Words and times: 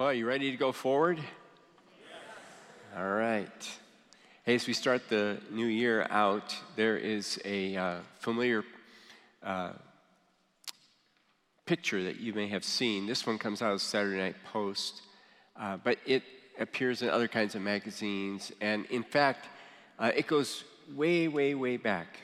Well, 0.00 0.14
you 0.14 0.26
ready 0.26 0.50
to 0.50 0.56
go 0.56 0.72
forward? 0.72 1.20
All 2.96 3.10
right. 3.10 3.78
Hey, 4.44 4.54
as 4.54 4.66
we 4.66 4.72
start 4.72 5.10
the 5.10 5.36
new 5.50 5.66
year 5.66 6.06
out, 6.08 6.56
there 6.74 6.96
is 6.96 7.38
a 7.44 7.76
uh, 7.76 7.98
familiar 8.18 8.64
uh, 9.42 9.72
picture 11.66 12.02
that 12.04 12.18
you 12.18 12.32
may 12.32 12.48
have 12.48 12.64
seen. 12.64 13.06
This 13.06 13.26
one 13.26 13.36
comes 13.36 13.60
out 13.60 13.74
of 13.74 13.82
Saturday 13.82 14.16
Night 14.16 14.36
Post, 14.50 15.02
uh, 15.54 15.76
but 15.84 15.98
it 16.06 16.22
appears 16.58 17.02
in 17.02 17.10
other 17.10 17.28
kinds 17.28 17.54
of 17.54 17.60
magazines. 17.60 18.52
And 18.62 18.86
in 18.86 19.02
fact, 19.02 19.48
uh, 19.98 20.12
it 20.16 20.26
goes 20.26 20.64
way, 20.96 21.28
way, 21.28 21.54
way 21.54 21.76
back. 21.76 22.20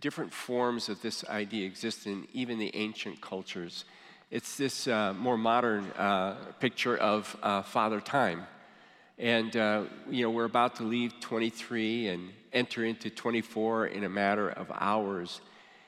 different 0.00 0.32
forms 0.32 0.88
of 0.88 1.00
this 1.00 1.24
idea 1.26 1.64
exist 1.64 2.08
in 2.08 2.26
even 2.32 2.58
the 2.58 2.74
ancient 2.74 3.20
cultures. 3.20 3.84
It's 4.30 4.56
this 4.56 4.86
uh, 4.86 5.12
more 5.12 5.36
modern 5.36 5.90
uh, 5.98 6.36
picture 6.60 6.96
of 6.96 7.36
uh, 7.42 7.62
Father 7.62 8.00
Time. 8.00 8.46
And, 9.18 9.56
uh, 9.56 9.86
you 10.08 10.22
know, 10.22 10.30
we're 10.30 10.44
about 10.44 10.76
to 10.76 10.84
leave 10.84 11.18
23 11.18 12.06
and 12.06 12.30
enter 12.52 12.84
into 12.84 13.10
24 13.10 13.88
in 13.88 14.04
a 14.04 14.08
matter 14.08 14.48
of 14.48 14.70
hours. 14.72 15.40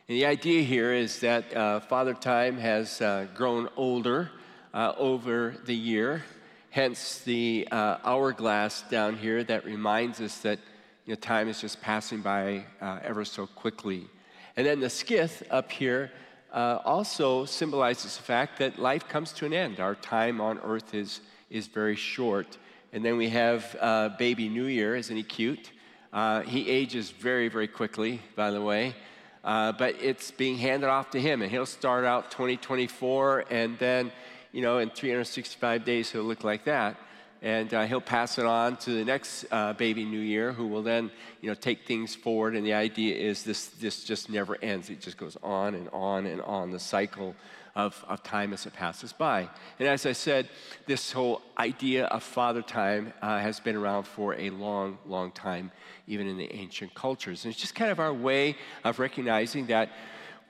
And 0.09 0.19
the 0.19 0.27
idea 0.27 0.64
here 0.64 0.92
is 0.92 1.20
that 1.20 1.56
uh, 1.56 1.78
Father 1.78 2.14
Time 2.14 2.59
has 2.59 3.00
uh, 3.00 3.28
grown 3.33 3.69
older 3.77 4.33
over 4.74 5.55
the 5.64 5.77
year, 5.77 6.24
hence 6.70 7.19
the 7.19 7.69
hourglass 7.70 8.83
down 8.91 9.19
here 9.19 9.45
that 9.45 9.64
reminds 9.64 10.20
us 10.20 10.38
that 10.38 10.59
you 11.06 11.12
know, 11.12 11.20
time 11.20 11.47
is 11.47 11.61
just 11.61 11.80
passing 11.80 12.22
by 12.22 12.64
ever 12.80 13.24
so 13.24 13.47
quickly. 13.47 14.09
And 14.56 14.66
then 14.66 14.80
the 14.80 14.88
skith 14.88 15.45
up 15.48 15.70
here 15.70 16.11
uh, 16.52 16.79
also 16.84 17.45
symbolizes 17.45 18.16
the 18.16 18.23
fact 18.23 18.59
that 18.59 18.79
life 18.79 19.09
comes 19.09 19.33
to 19.33 19.47
an 19.47 19.52
end. 19.52 19.80
Our 19.80 19.95
time 19.95 20.41
on 20.41 20.59
earth 20.61 20.95
is, 20.95 21.20
is 21.51 21.66
very 21.66 21.97
short. 21.97 22.59
And 22.92 23.05
then 23.05 23.16
we 23.16 23.30
have 23.30 23.77
uh, 23.80 24.11
baby 24.11 24.48
New 24.48 24.66
Year. 24.66 24.95
Isn't 24.95 25.16
he 25.16 25.23
cute? 25.23 25.70
Uh, 26.12 26.42
he 26.42 26.69
ages 26.69 27.11
very, 27.11 27.48
very 27.48 27.69
quickly, 27.69 28.20
by 28.36 28.50
the 28.50 28.61
way. 28.61 28.94
Uh, 29.42 29.72
but 29.72 29.97
it's 30.00 30.31
being 30.31 30.59
handed 30.59 30.89
off 30.89 31.11
to 31.11 31.20
him, 31.20 31.42
and 31.42 31.50
he'll 31.50 31.67
start 31.67 32.05
out 32.05 32.31
2024, 32.31 33.47
and 33.50 33.77
then, 33.78 34.12
you 34.53 34.62
know, 34.62 34.78
in 34.78 34.89
365 34.89 35.84
days, 35.84 36.12
he'll 36.12 36.22
look 36.22 36.44
like 36.44 36.64
that 36.64 36.97
and 37.42 37.74
uh, 37.74 37.84
he'll 37.86 38.00
pass 38.00 38.38
it 38.38 38.46
on 38.46 38.76
to 38.76 38.92
the 38.92 39.04
next 39.04 39.44
uh, 39.50 39.72
baby 39.72 40.04
new 40.04 40.20
year 40.20 40.52
who 40.52 40.68
will 40.68 40.82
then 40.82 41.10
you 41.40 41.48
know 41.48 41.54
take 41.54 41.84
things 41.84 42.14
forward. 42.14 42.54
And 42.54 42.64
the 42.64 42.74
idea 42.74 43.16
is 43.16 43.42
this 43.42 43.66
this 43.66 44.04
just 44.04 44.30
never 44.30 44.56
ends. 44.62 44.88
It 44.88 45.00
just 45.00 45.18
goes 45.18 45.36
on 45.42 45.74
and 45.74 45.88
on 45.92 46.26
and 46.26 46.40
on. 46.42 46.70
The 46.70 46.78
cycle 46.78 47.34
of, 47.74 48.04
of 48.06 48.22
time 48.22 48.52
as 48.52 48.66
it 48.66 48.72
passes 48.74 49.12
by. 49.12 49.48
And 49.78 49.88
as 49.88 50.04
i 50.06 50.12
said 50.12 50.48
this 50.86 51.10
whole 51.12 51.40
idea 51.58 52.04
of 52.06 52.22
father 52.22 52.62
time 52.62 53.12
uh, 53.22 53.38
has 53.38 53.60
been 53.60 53.76
around 53.76 54.04
for 54.04 54.34
a 54.34 54.50
long 54.50 54.98
long 55.06 55.32
time 55.32 55.72
even 56.06 56.26
in 56.28 56.36
the 56.36 56.52
ancient 56.52 56.94
cultures. 56.94 57.44
And 57.44 57.52
it's 57.52 57.60
just 57.60 57.74
kind 57.74 57.90
of 57.90 57.98
our 57.98 58.12
way 58.12 58.56
of 58.84 58.98
recognizing 58.98 59.66
that 59.66 59.90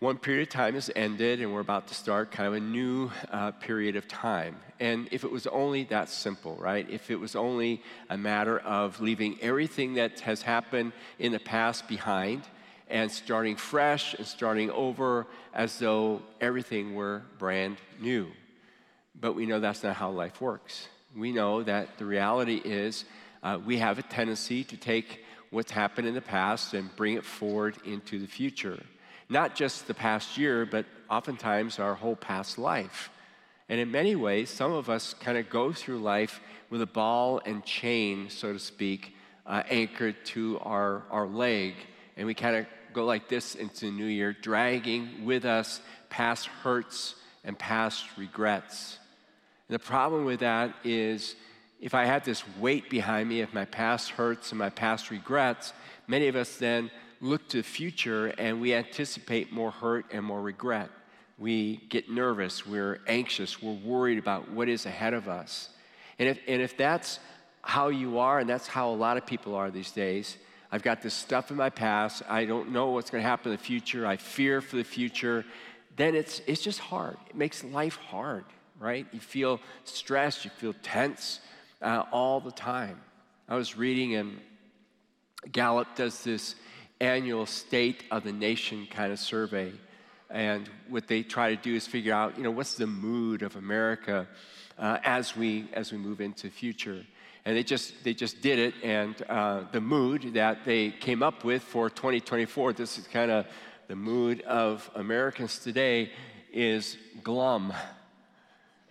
one 0.03 0.19
period 0.19 0.43
of 0.43 0.49
time 0.49 0.75
has 0.75 0.91
ended 0.97 1.41
and 1.41 1.55
we're 1.55 1.61
about 1.61 1.87
to 1.87 1.95
start 1.95 2.33
kind 2.33 2.49
of 2.49 2.55
a 2.55 2.61
new 2.61 3.09
uh, 3.31 3.53
period 3.53 3.95
of 3.95 4.09
time. 4.09 4.57
And 4.81 5.07
if 5.13 5.23
it 5.23 5.31
was 5.31 5.47
only 5.47 5.85
that 5.85 6.09
simple, 6.09 6.57
right? 6.57 6.85
If 6.91 7.09
it 7.09 7.15
was 7.15 7.37
only 7.37 7.85
a 8.11 8.19
matter 8.19 8.59
of 8.59 9.01
leaving 9.01 9.39
everything 9.41 9.95
that 9.95 10.19
has 10.19 10.43
happened 10.43 10.91
in 11.21 11.31
the 11.31 11.39
past 11.39 11.87
behind 11.87 12.43
and 12.91 13.13
starting 13.13 13.55
fresh 13.55 14.15
and 14.15 14.27
starting 14.27 14.73
over 14.73 15.29
as 15.55 15.79
though 15.79 16.21
everything 16.41 16.97
were 16.97 17.23
brand 17.39 17.77
new. 18.01 18.27
But 19.21 19.35
we 19.35 19.47
know 19.47 19.61
that's 19.61 19.85
not 19.85 19.95
how 19.95 20.11
life 20.11 20.41
works. 20.41 20.89
We 21.17 21.31
know 21.31 21.63
that 21.63 21.99
the 21.99 22.07
reality 22.07 22.61
is 22.65 23.05
uh, 23.45 23.61
we 23.65 23.79
have 23.79 24.01
a 24.01 24.03
tendency 24.03 24.65
to 24.65 24.77
take 24.77 25.25
what's 25.51 25.71
happened 25.71 26.09
in 26.09 26.15
the 26.15 26.21
past 26.21 26.75
and 26.75 26.91
bring 26.97 27.15
it 27.15 27.25
forward 27.25 27.77
into 27.85 28.19
the 28.19 28.27
future 28.27 28.83
not 29.29 29.55
just 29.55 29.87
the 29.87 29.95
past 29.95 30.37
year, 30.37 30.67
but 30.67 30.87
oftentimes 31.09 31.79
our 31.79 31.95
whole 31.95 32.17
past 32.17 32.59
life. 32.59 33.11
And 33.69 33.81
in 33.81 33.91
many 33.91 34.17
ways, 34.17 34.51
some 34.51 34.73
of 34.73 34.91
us 34.91 35.15
kind 35.15 35.39
of 35.39 35.49
go 35.49 35.73
through 35.73 35.99
life 35.99 36.41
with 36.71 36.83
a 36.83 36.87
ball 36.87 37.41
and 37.45 37.65
chain, 37.65 38.29
so 38.29 38.53
to 38.53 38.59
speak, 38.59 39.15
uh, 39.47 39.63
anchored 39.69 40.17
to 40.27 40.59
our, 40.61 41.03
our 41.11 41.27
leg. 41.27 41.75
And 42.17 42.27
we 42.27 42.35
kind 42.35 42.57
of 42.57 42.67
go 42.93 43.05
like 43.05 43.29
this 43.29 43.55
into 43.55 43.87
the 43.87 43.91
new 43.91 44.07
year, 44.07 44.33
dragging 44.33 45.25
with 45.25 45.45
us 45.45 45.81
past 46.11 46.47
hurts 46.47 47.15
and 47.45 47.59
past 47.59 48.05
regrets. 48.17 48.99
And 49.69 49.75
the 49.75 49.85
problem 49.85 50.25
with 50.25 50.41
that 50.41 50.75
is 50.85 51.35
if 51.81 51.95
I 51.95 52.05
have 52.05 52.25
this 52.25 52.45
weight 52.59 52.91
behind 52.91 53.29
me 53.29 53.41
of 53.41 53.53
my 53.55 53.65
past 53.65 54.11
hurts 54.11 54.53
and 54.53 54.59
my 54.59 54.71
past 54.71 55.11
regrets, 55.11 55.73
many 56.07 56.29
of 56.29 56.37
us 56.37 56.57
then 56.57 56.91
look 57.23 57.49
to 57.49 57.59
the 57.59 57.63
future 57.63 58.27
and 58.37 58.61
we 58.61 58.75
anticipate 58.75 59.53
more 59.53 59.71
hurt 59.71 60.05
and 60.13 60.25
more 60.25 60.43
regret. 60.43 60.91
We 61.39 61.77
get 61.89 62.11
nervous, 62.11 62.67
we're 62.67 63.01
anxious, 63.07 63.63
we're 63.63 63.73
worried 63.73 64.19
about 64.19 64.51
what 64.51 64.69
is 64.69 64.85
ahead 64.85 65.15
of 65.15 65.29
us. 65.29 65.71
And 66.19 66.29
if, 66.29 66.39
and 66.47 66.61
if 66.61 66.77
that's 66.77 67.21
how 67.63 67.89
you 67.89 68.19
are, 68.19 68.41
and 68.41 68.49
that's 68.49 68.67
how 68.67 68.91
a 68.91 68.95
lot 68.95 69.17
of 69.17 69.25
people 69.25 69.55
are 69.55 69.71
these 69.71 69.93
days, 69.93 70.37
I've 70.71 70.83
got 70.83 71.01
this 71.01 71.15
stuff 71.15 71.51
in 71.51 71.57
my 71.57 71.71
past, 71.71 72.23
I 72.29 72.45
don't 72.45 72.71
know 72.71 72.91
what's 72.91 73.11
going 73.11 73.23
to 73.23 73.29
happen 73.29 73.53
in 73.53 73.57
the 73.57 73.63
future, 73.63 74.05
I 74.05 74.17
fear 74.17 74.61
for 74.61 74.77
the 74.77 74.85
future, 74.85 75.45
then 75.97 76.15
it's, 76.15 76.41
it's 76.47 76.63
just 76.63 76.81
hard. 76.81 77.17
It 77.29 77.37
makes 77.37 77.63
life 77.63 77.97
hard, 77.97 78.45
right? 78.81 79.07
You 79.13 79.21
feel 79.21 79.61
stressed, 79.85 80.45
you 80.45 80.51
feel 80.51 80.75
tense 80.83 81.41
uh, 81.81 82.05
all 82.11 82.41
the 82.41 82.51
time. 82.51 83.01
I 83.49 83.55
was 83.55 83.77
reading, 83.77 84.17
and 84.17 84.41
Gallup 85.51 85.95
does 85.95 86.25
this 86.25 86.57
annual 87.03 87.47
state 87.47 88.05
of 88.13 88.23
the 88.23 88.33
nation 88.33 88.87
kind 88.89 89.13
of 89.13 89.19
survey. 89.19 89.73
And 90.31 90.71
what 90.89 91.09
they 91.09 91.23
try 91.23 91.55
to 91.55 91.61
do 91.61 91.75
is 91.75 91.87
figure 91.87 92.15
out, 92.15 92.39
you 92.39 92.45
know, 92.45 92.51
what's 92.51 92.77
the 92.77 92.87
mood 92.87 93.43
of 93.43 93.57
America 93.57 94.27
uh, 94.79 94.99
as, 95.05 95.37
we, 95.37 95.69
as 95.75 95.93
we 95.93 95.99
move 95.99 96.21
into 96.21 96.49
future. 96.49 97.05
And 97.45 97.57
they 97.57 97.65
just, 97.65 98.05
they 98.05 98.15
just 98.15 98.41
did 98.41 98.61
it, 98.61 98.75
and 98.85 99.21
uh, 99.29 99.63
the 99.73 99.81
mood 99.81 100.35
that 100.35 100.65
they 100.65 100.91
came 100.91 101.25
up 101.25 101.43
with 101.43 101.63
for 101.63 101.91
2024, 101.91 102.73
this 102.73 102.99
is 102.99 103.07
kind 103.09 103.33
of 103.33 103.47
the 103.89 103.97
mood 103.97 104.43
of 104.43 104.89
Americans 104.95 105.59
today, 105.59 106.13
is 106.53 106.97
glum. 107.25 107.73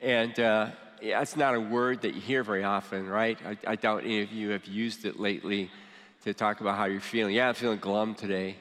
And 0.01 0.37
uh, 0.37 0.67
that's 1.01 1.37
not 1.37 1.55
a 1.55 1.61
word 1.61 2.01
that 2.01 2.13
you 2.13 2.19
hear 2.19 2.43
very 2.43 2.65
often, 2.65 3.07
right? 3.07 3.37
I, 3.45 3.57
I 3.65 3.75
doubt 3.77 4.03
any 4.03 4.21
of 4.21 4.33
you 4.33 4.49
have 4.49 4.65
used 4.65 5.05
it 5.05 5.17
lately 5.17 5.71
to 6.23 6.33
talk 6.33 6.61
about 6.61 6.77
how 6.77 6.85
you're 6.85 7.01
feeling. 7.01 7.33
Yeah, 7.33 7.49
I'm 7.49 7.55
feeling 7.55 7.79
glum 7.79 8.13
today. 8.13 8.55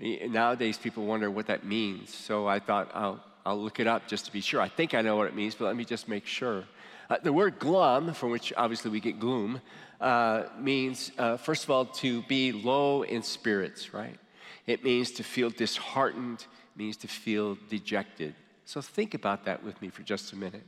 Nowadays, 0.00 0.78
people 0.78 1.04
wonder 1.04 1.30
what 1.30 1.46
that 1.46 1.64
means. 1.64 2.12
So 2.12 2.46
I 2.46 2.58
thought 2.58 2.90
I'll, 2.94 3.22
I'll 3.44 3.60
look 3.60 3.80
it 3.80 3.86
up 3.86 4.08
just 4.08 4.24
to 4.26 4.32
be 4.32 4.40
sure. 4.40 4.60
I 4.60 4.68
think 4.68 4.94
I 4.94 5.02
know 5.02 5.16
what 5.16 5.26
it 5.26 5.36
means, 5.36 5.54
but 5.54 5.66
let 5.66 5.76
me 5.76 5.84
just 5.84 6.08
make 6.08 6.26
sure. 6.26 6.64
Uh, 7.10 7.18
the 7.22 7.32
word 7.32 7.58
glum, 7.58 8.14
from 8.14 8.30
which 8.30 8.52
obviously 8.56 8.90
we 8.90 8.98
get 8.98 9.20
gloom, 9.20 9.60
uh, 10.00 10.44
means, 10.58 11.12
uh, 11.18 11.36
first 11.36 11.64
of 11.64 11.70
all, 11.70 11.84
to 11.84 12.22
be 12.22 12.50
low 12.50 13.02
in 13.02 13.22
spirits, 13.22 13.92
right? 13.92 14.18
It 14.66 14.82
means 14.82 15.10
to 15.12 15.22
feel 15.22 15.50
disheartened, 15.50 16.46
means 16.76 16.96
to 16.98 17.08
feel 17.08 17.58
dejected. 17.68 18.34
So 18.64 18.80
think 18.80 19.12
about 19.12 19.44
that 19.44 19.62
with 19.62 19.80
me 19.82 19.90
for 19.90 20.02
just 20.02 20.32
a 20.32 20.36
minute. 20.36 20.64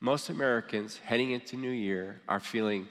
Most 0.00 0.28
Americans 0.28 1.00
heading 1.02 1.32
into 1.32 1.56
New 1.56 1.70
Year 1.70 2.20
are 2.28 2.38
feeling 2.38 2.86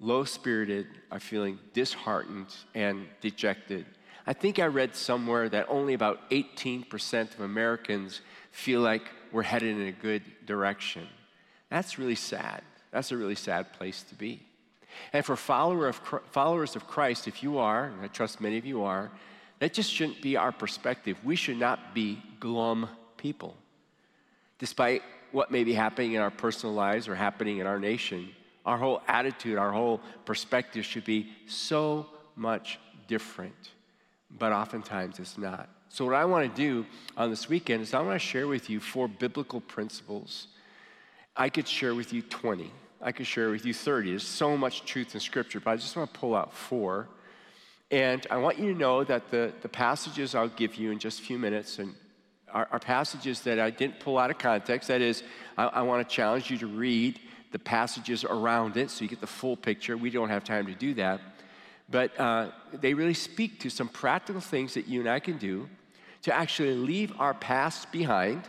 low 0.00 0.24
spirited, 0.24 0.86
are 1.10 1.20
feeling 1.20 1.58
disheartened 1.72 2.54
and 2.74 3.06
dejected. 3.20 3.86
I 4.26 4.32
think 4.32 4.58
I 4.58 4.66
read 4.66 4.94
somewhere 4.94 5.48
that 5.48 5.66
only 5.68 5.94
about 5.94 6.30
18% 6.30 7.34
of 7.34 7.40
Americans 7.40 8.20
feel 8.50 8.80
like 8.80 9.02
we're 9.32 9.42
headed 9.42 9.76
in 9.76 9.86
a 9.86 9.92
good 9.92 10.22
direction. 10.46 11.06
That's 11.70 11.98
really 11.98 12.14
sad. 12.14 12.62
That's 12.90 13.12
a 13.12 13.16
really 13.16 13.34
sad 13.34 13.72
place 13.72 14.02
to 14.04 14.14
be. 14.14 14.42
And 15.12 15.24
for 15.24 15.36
follower 15.36 15.88
of, 15.88 16.00
followers 16.30 16.76
of 16.76 16.86
Christ, 16.86 17.28
if 17.28 17.42
you 17.42 17.58
are, 17.58 17.84
and 17.84 18.00
I 18.00 18.08
trust 18.08 18.40
many 18.40 18.58
of 18.58 18.66
you 18.66 18.82
are, 18.84 19.10
that 19.58 19.72
just 19.72 19.92
shouldn't 19.92 20.22
be 20.22 20.36
our 20.36 20.52
perspective. 20.52 21.16
We 21.24 21.36
should 21.36 21.58
not 21.58 21.94
be 21.94 22.22
glum 22.40 22.88
people. 23.16 23.56
Despite 24.58 25.02
what 25.32 25.50
may 25.50 25.64
be 25.64 25.74
happening 25.74 26.12
in 26.14 26.20
our 26.20 26.30
personal 26.30 26.74
lives 26.74 27.08
or 27.08 27.14
happening 27.14 27.58
in 27.58 27.66
our 27.66 27.78
nation, 27.78 28.30
our 28.66 28.76
whole 28.76 29.00
attitude, 29.06 29.56
our 29.56 29.72
whole 29.72 30.00
perspective 30.24 30.84
should 30.84 31.04
be 31.04 31.32
so 31.46 32.06
much 32.34 32.78
different. 33.06 33.70
But 34.30 34.52
oftentimes 34.52 35.18
it's 35.20 35.38
not. 35.38 35.68
So, 35.88 36.04
what 36.04 36.14
I 36.14 36.24
want 36.24 36.54
to 36.54 36.62
do 36.62 36.84
on 37.16 37.30
this 37.30 37.48
weekend 37.48 37.82
is 37.82 37.94
I 37.94 38.00
want 38.00 38.20
to 38.20 38.26
share 38.26 38.48
with 38.48 38.68
you 38.68 38.80
four 38.80 39.08
biblical 39.08 39.60
principles. 39.60 40.48
I 41.36 41.48
could 41.48 41.68
share 41.68 41.94
with 41.94 42.12
you 42.12 42.22
20, 42.22 42.70
I 43.00 43.12
could 43.12 43.26
share 43.26 43.50
with 43.50 43.64
you 43.64 43.72
30. 43.72 44.10
There's 44.10 44.26
so 44.26 44.56
much 44.56 44.84
truth 44.84 45.14
in 45.14 45.20
Scripture, 45.20 45.60
but 45.60 45.70
I 45.70 45.76
just 45.76 45.96
want 45.96 46.12
to 46.12 46.18
pull 46.18 46.34
out 46.34 46.52
four. 46.52 47.08
And 47.90 48.26
I 48.30 48.38
want 48.38 48.58
you 48.58 48.72
to 48.72 48.78
know 48.78 49.04
that 49.04 49.30
the, 49.30 49.52
the 49.62 49.68
passages 49.68 50.34
I'll 50.34 50.48
give 50.48 50.74
you 50.74 50.90
in 50.90 50.98
just 50.98 51.20
a 51.20 51.22
few 51.22 51.38
minutes 51.38 51.78
and 51.78 51.94
are, 52.52 52.66
are 52.72 52.80
passages 52.80 53.42
that 53.42 53.60
I 53.60 53.70
didn't 53.70 54.00
pull 54.00 54.18
out 54.18 54.30
of 54.30 54.38
context. 54.38 54.88
That 54.88 55.00
is, 55.00 55.22
I, 55.56 55.66
I 55.66 55.82
want 55.82 56.06
to 56.06 56.14
challenge 56.14 56.50
you 56.50 56.58
to 56.58 56.66
read 56.66 57.20
the 57.56 57.64
passages 57.64 58.22
around 58.22 58.76
it 58.76 58.90
so 58.90 59.02
you 59.02 59.08
get 59.08 59.22
the 59.22 59.26
full 59.26 59.56
picture. 59.56 59.96
We 59.96 60.10
don't 60.10 60.28
have 60.28 60.44
time 60.44 60.66
to 60.66 60.74
do 60.74 60.92
that. 60.92 61.22
But 61.88 62.20
uh, 62.20 62.50
they 62.70 62.92
really 62.92 63.14
speak 63.14 63.60
to 63.60 63.70
some 63.70 63.88
practical 63.88 64.42
things 64.42 64.74
that 64.74 64.86
you 64.86 65.00
and 65.00 65.08
I 65.08 65.20
can 65.20 65.38
do 65.38 65.66
to 66.24 66.34
actually 66.34 66.74
leave 66.74 67.18
our 67.18 67.32
past 67.32 67.90
behind 67.90 68.42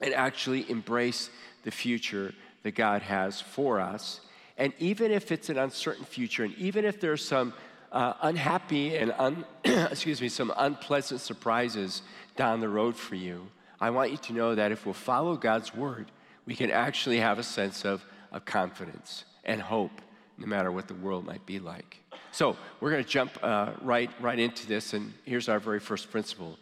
and 0.00 0.14
actually 0.14 0.70
embrace 0.70 1.30
the 1.64 1.72
future 1.72 2.32
that 2.62 2.76
God 2.76 3.02
has 3.02 3.40
for 3.40 3.80
us. 3.80 4.20
And 4.56 4.72
even 4.78 5.10
if 5.10 5.32
it's 5.32 5.50
an 5.50 5.58
uncertain 5.58 6.04
future, 6.04 6.44
and 6.44 6.54
even 6.58 6.84
if 6.84 7.00
there's 7.00 7.24
some 7.24 7.52
uh, 7.90 8.12
unhappy 8.22 8.96
and 8.96 9.12
un, 9.18 9.44
excuse 9.64 10.20
me, 10.20 10.28
some 10.28 10.52
unpleasant 10.56 11.20
surprises 11.20 12.02
down 12.36 12.60
the 12.60 12.68
road 12.68 12.94
for 12.94 13.16
you, 13.16 13.48
I 13.80 13.90
want 13.90 14.12
you 14.12 14.16
to 14.18 14.32
know 14.32 14.54
that 14.54 14.70
if 14.70 14.86
we'll 14.86 14.94
follow 14.94 15.36
God's 15.36 15.74
word, 15.74 16.06
we 16.48 16.54
can 16.54 16.70
actually 16.70 17.20
have 17.20 17.38
a 17.38 17.42
sense 17.42 17.84
of, 17.84 18.02
of 18.32 18.46
confidence 18.46 19.26
and 19.44 19.60
hope, 19.60 19.90
no 20.38 20.46
matter 20.46 20.72
what 20.72 20.88
the 20.88 20.94
world 20.94 21.26
might 21.26 21.44
be 21.44 21.58
like. 21.58 21.98
So 22.32 22.56
we're 22.80 22.90
going 22.90 23.04
to 23.04 23.08
jump 23.08 23.32
uh, 23.42 23.72
right 23.82 24.10
right 24.18 24.38
into 24.38 24.66
this, 24.66 24.94
and 24.94 25.12
here's 25.26 25.50
our 25.50 25.60
very 25.60 25.78
first 25.78 26.10
principle. 26.10 26.58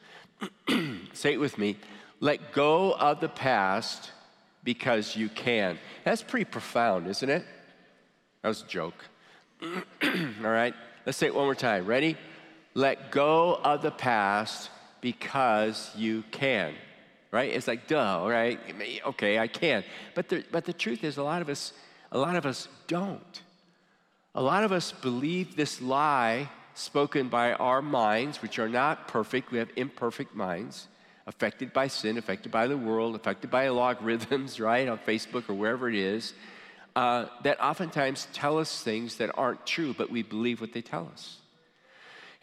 Say 1.12 1.35
it 1.35 1.41
with 1.41 1.56
me: 1.56 1.77
Let 2.19 2.53
go 2.53 2.94
of 2.94 3.21
the 3.21 3.29
past 3.29 4.11
because 4.65 5.15
you 5.15 5.29
can. 5.29 5.79
That's 6.03 6.23
pretty 6.23 6.47
profound, 6.47 7.06
isn't 7.06 7.31
it? 7.31 7.44
That 8.43 8.49
was 8.49 8.62
a 8.62 8.67
joke. 8.67 9.05
All 9.62 9.71
right, 10.43 10.75
let's 11.05 11.17
say 11.17 11.27
it 11.27 11.35
one 11.35 11.44
more 11.44 11.55
time. 11.55 11.87
Ready? 11.87 12.17
Let 12.75 13.12
go 13.12 13.55
of 13.62 13.83
the 13.83 13.93
past 13.93 14.69
because 15.00 15.93
you 15.97 16.25
can. 16.33 16.75
Right? 17.32 17.52
It's 17.52 17.67
like, 17.67 17.87
duh, 17.87 18.25
right? 18.28 18.58
Okay, 19.06 19.38
I 19.38 19.49
can. 19.49 19.84
But 20.14 20.28
the, 20.28 20.44
but 20.50 20.64
the 20.64 20.73
truth 20.73 21.05
is, 21.05 21.17
a 21.17 21.23
lot 21.23 21.43
of 21.43 21.49
us, 21.49 21.73
a 22.12 22.19
lot 22.19 22.37
of 22.37 22.46
us 22.46 22.69
don't. 22.87 23.43
A 24.34 24.43
lot 24.43 24.64
of 24.64 24.73
us 24.73 24.93
believe 24.93 25.56
this 25.56 25.81
lie 25.81 26.49
spoken 26.75 27.28
by 27.28 27.55
our 27.55 27.82
minds, 27.82 28.43
which 28.43 28.58
are 28.58 28.69
not 28.69 29.08
perfect. 29.08 29.50
We 29.50 29.58
have 29.58 29.70
imperfect 29.76 30.34
minds 30.34 30.88
affected 31.26 31.73
by 31.73 31.88
sin, 31.88 32.19
affected 32.19 32.52
by 32.52 32.67
the 32.67 32.76
world, 32.76 33.14
affected 33.14 33.50
by 33.50 33.69
logarithms, 33.69 34.61
right, 34.61 34.88
on 34.88 34.99
Facebook 34.99 35.49
or 35.49 35.55
wherever 35.55 35.88
it 35.88 35.94
is, 35.94 36.34
uh, 36.94 37.26
that 37.43 37.61
oftentimes 37.61 38.28
tell 38.32 38.58
us 38.58 38.82
things 38.82 39.17
that 39.17 39.31
aren't 39.34 39.67
true, 39.67 39.94
but 39.96 40.11
we 40.11 40.23
believe 40.23 40.61
what 40.61 40.73
they 40.73 40.81
tell 40.81 41.11
us. 41.12 41.38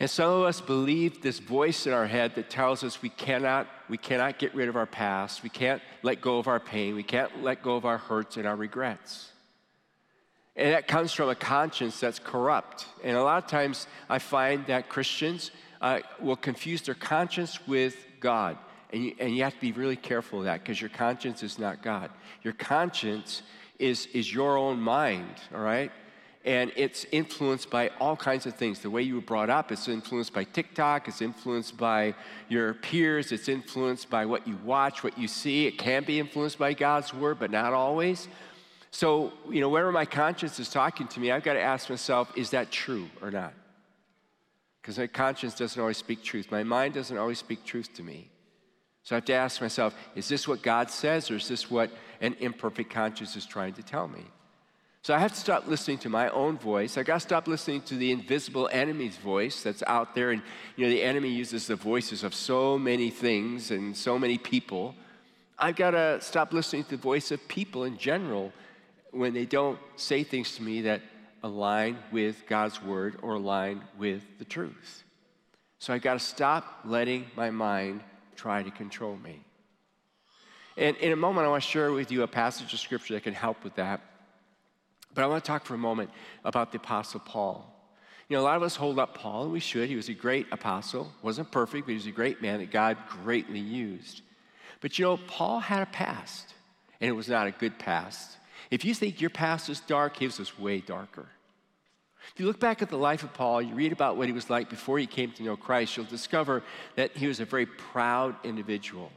And 0.03 0.09
some 0.09 0.29
of 0.29 0.41
us 0.41 0.59
believe 0.59 1.21
this 1.21 1.39
voice 1.39 1.87
in 1.87 1.93
our 1.93 2.07
head 2.07 2.35
that 2.35 2.49
tells 2.49 2.83
us 2.83 3.01
we 3.01 3.07
cannot, 3.07 3.69
we 3.87 3.97
cannot 3.97 4.37
get 4.37 4.53
rid 4.53 4.67
of 4.67 4.75
our 4.75 4.85
past, 4.85 5.43
we 5.43 5.49
can't 5.49 5.81
let 6.01 6.19
go 6.19 6.39
of 6.39 6.49
our 6.49 6.59
pain, 6.59 6.93
we 6.93 7.03
can't 7.03 7.41
let 7.41 7.63
go 7.63 7.77
of 7.77 7.85
our 7.85 7.99
hurts 7.99 8.35
and 8.35 8.45
our 8.45 8.57
regrets. 8.57 9.31
And 10.57 10.73
that 10.73 10.89
comes 10.89 11.13
from 11.13 11.29
a 11.29 11.35
conscience 11.35 12.01
that's 12.01 12.19
corrupt. 12.19 12.85
And 13.01 13.15
a 13.15 13.23
lot 13.23 13.45
of 13.45 13.49
times 13.49 13.87
I 14.09 14.19
find 14.19 14.65
that 14.65 14.89
Christians 14.89 15.51
uh, 15.79 16.01
will 16.19 16.35
confuse 16.35 16.81
their 16.81 16.95
conscience 16.95 17.65
with 17.65 17.95
God. 18.19 18.57
And 18.91 19.05
you, 19.05 19.15
and 19.21 19.33
you 19.33 19.43
have 19.43 19.53
to 19.53 19.61
be 19.61 19.71
really 19.71 19.95
careful 19.95 20.39
of 20.39 20.45
that 20.45 20.63
because 20.63 20.81
your 20.81 20.89
conscience 20.89 21.43
is 21.43 21.57
not 21.57 21.81
God. 21.81 22.11
Your 22.41 22.55
conscience 22.55 23.41
is, 23.79 24.07
is 24.07 24.33
your 24.33 24.57
own 24.57 24.81
mind, 24.81 25.35
all 25.55 25.61
right? 25.61 25.93
And 26.45 26.73
it's 26.75 27.05
influenced 27.11 27.69
by 27.69 27.89
all 27.99 28.17
kinds 28.17 28.45
of 28.45 28.55
things. 28.55 28.79
The 28.79 28.89
way 28.89 29.01
you 29.01 29.15
were 29.15 29.21
brought 29.21 29.49
up, 29.49 29.71
it's 29.71 29.87
influenced 29.87 30.33
by 30.33 30.43
TikTok, 30.43 31.07
it's 31.07 31.21
influenced 31.21 31.77
by 31.77 32.15
your 32.49 32.73
peers, 32.73 33.31
it's 33.31 33.47
influenced 33.47 34.09
by 34.09 34.25
what 34.25 34.45
you 34.45 34.57
watch, 34.65 35.03
what 35.03 35.17
you 35.17 35.27
see. 35.27 35.67
It 35.67 35.77
can 35.77 36.03
be 36.03 36.19
influenced 36.19 36.57
by 36.57 36.73
God's 36.73 37.13
word, 37.13 37.39
but 37.39 37.49
not 37.49 37.71
always. 37.71 38.27
So, 38.91 39.31
you 39.49 39.61
know, 39.61 39.69
wherever 39.69 39.91
my 39.91 40.05
conscience 40.05 40.59
is 40.59 40.69
talking 40.69 41.07
to 41.07 41.19
me, 41.19 41.31
I've 41.31 41.43
got 41.43 41.53
to 41.53 41.61
ask 41.61 41.89
myself, 41.89 42.31
is 42.37 42.49
that 42.49 42.71
true 42.71 43.07
or 43.21 43.31
not? 43.31 43.53
Because 44.81 44.97
my 44.97 45.07
conscience 45.07 45.55
doesn't 45.55 45.79
always 45.79 45.97
speak 45.97 46.23
truth. 46.23 46.51
My 46.51 46.63
mind 46.63 46.93
doesn't 46.93 47.17
always 47.17 47.39
speak 47.39 47.63
truth 47.63 47.93
to 47.95 48.03
me. 48.03 48.29
So 49.03 49.15
I 49.15 49.17
have 49.17 49.25
to 49.25 49.33
ask 49.33 49.61
myself 49.61 49.95
is 50.15 50.27
this 50.27 50.47
what 50.47 50.61
God 50.61 50.91
says, 50.91 51.31
or 51.31 51.35
is 51.35 51.47
this 51.47 51.71
what 51.71 51.89
an 52.21 52.35
imperfect 52.39 52.91
conscience 52.91 53.35
is 53.35 53.45
trying 53.45 53.73
to 53.73 53.83
tell 53.83 54.07
me? 54.07 54.25
So 55.03 55.13
I 55.13 55.19
have 55.19 55.33
to 55.33 55.39
stop 55.39 55.67
listening 55.67 55.97
to 55.99 56.09
my 56.09 56.29
own 56.29 56.57
voice. 56.57 56.97
I 56.97 57.03
got 57.03 57.15
to 57.15 57.19
stop 57.19 57.45
listening 57.45 57.81
to 57.81 57.95
the 57.95 58.13
invisible 58.13 58.69
enemy's 58.71 59.17
voice 59.17 59.61
that's 59.61 59.83
out 59.85 60.15
there. 60.15 60.31
And, 60.31 60.41
you 60.77 60.85
know, 60.85 60.89
the 60.89 61.03
enemy 61.03 61.27
uses 61.27 61.67
the 61.67 61.75
voices 61.75 62.23
of 62.23 62.33
so 62.33 62.79
many 62.79 63.09
things 63.09 63.69
and 63.69 63.97
so 63.97 64.17
many 64.17 64.37
people. 64.37 64.95
I've 65.59 65.75
got 65.75 65.91
to 65.91 66.21
stop 66.21 66.53
listening 66.53 66.85
to 66.85 66.91
the 66.91 66.97
voice 66.97 67.31
of 67.31 67.45
people 67.49 67.83
in 67.83 67.97
general 67.97 68.53
when 69.11 69.33
they 69.33 69.45
don't 69.45 69.77
say 69.97 70.23
things 70.23 70.55
to 70.55 70.63
me 70.63 70.83
that 70.83 71.01
align 71.43 71.97
with 72.13 72.47
God's 72.47 72.81
word 72.81 73.17
or 73.21 73.33
align 73.33 73.81
with 73.97 74.23
the 74.39 74.45
truth. 74.45 75.03
So 75.79 75.93
I've 75.93 76.01
got 76.01 76.13
to 76.13 76.25
stop 76.25 76.79
letting 76.85 77.25
my 77.35 77.49
mind 77.49 78.03
try 78.37 78.63
to 78.63 78.71
control 78.71 79.17
me. 79.17 79.41
And 80.77 80.95
in 80.95 81.11
a 81.11 81.17
moment, 81.17 81.45
I 81.45 81.49
want 81.49 81.61
to 81.61 81.69
share 81.69 81.91
with 81.91 82.09
you 82.09 82.23
a 82.23 82.27
passage 82.27 82.73
of 82.73 82.79
scripture 82.79 83.15
that 83.15 83.23
can 83.23 83.33
help 83.33 83.65
with 83.65 83.75
that. 83.75 83.99
But 85.13 85.23
I 85.23 85.27
want 85.27 85.43
to 85.43 85.47
talk 85.47 85.65
for 85.65 85.75
a 85.75 85.77
moment 85.77 86.09
about 86.43 86.71
the 86.71 86.77
Apostle 86.77 87.19
Paul. 87.19 87.69
You 88.29 88.37
know, 88.37 88.41
a 88.41 88.45
lot 88.45 88.55
of 88.55 88.63
us 88.63 88.75
hold 88.75 88.99
up 88.99 89.17
Paul, 89.17 89.43
and 89.43 89.51
we 89.51 89.59
should. 89.59 89.89
He 89.89 89.95
was 89.95 90.09
a 90.09 90.13
great 90.13 90.47
apostle. 90.51 91.11
Wasn't 91.21 91.51
perfect, 91.51 91.85
but 91.85 91.91
he 91.91 91.97
was 91.97 92.07
a 92.07 92.11
great 92.11 92.41
man 92.41 92.59
that 92.59 92.71
God 92.71 92.97
greatly 93.07 93.59
used. 93.59 94.21
But 94.81 94.97
you 94.97 95.05
know, 95.05 95.17
Paul 95.27 95.59
had 95.59 95.83
a 95.83 95.87
past, 95.87 96.53
and 96.99 97.09
it 97.09 97.13
was 97.13 97.27
not 97.27 97.47
a 97.47 97.51
good 97.51 97.77
past. 97.77 98.37
If 98.71 98.85
you 98.85 98.95
think 98.95 99.21
your 99.21 99.29
past 99.29 99.69
is 99.69 99.81
dark, 99.81 100.17
his 100.17 100.39
was 100.39 100.57
way 100.57 100.79
darker. 100.79 101.27
If 102.33 102.39
you 102.39 102.47
look 102.47 102.59
back 102.59 102.81
at 102.81 102.89
the 102.89 102.97
life 102.97 103.23
of 103.23 103.33
Paul, 103.33 103.61
you 103.61 103.75
read 103.75 103.91
about 103.91 104.17
what 104.17 104.27
he 104.27 104.33
was 104.33 104.49
like 104.49 104.69
before 104.69 104.97
he 104.97 105.05
came 105.05 105.31
to 105.33 105.43
know 105.43 105.57
Christ, 105.57 105.95
you'll 105.95 106.05
discover 106.05 106.63
that 106.95 107.15
he 107.15 107.27
was 107.27 107.39
a 107.39 107.45
very 107.45 107.65
proud 107.65 108.35
individual. 108.43 109.11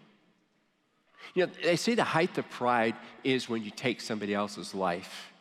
You 1.35 1.47
know, 1.47 1.53
they 1.63 1.77
say 1.77 1.95
the 1.95 2.05
height 2.05 2.37
of 2.39 2.51
pride 2.51 2.97
is 3.25 3.49
when 3.49 3.63
you 3.63 3.71
take 3.71 4.01
somebody 4.01 4.35
else's 4.35 4.75
life. 4.75 5.33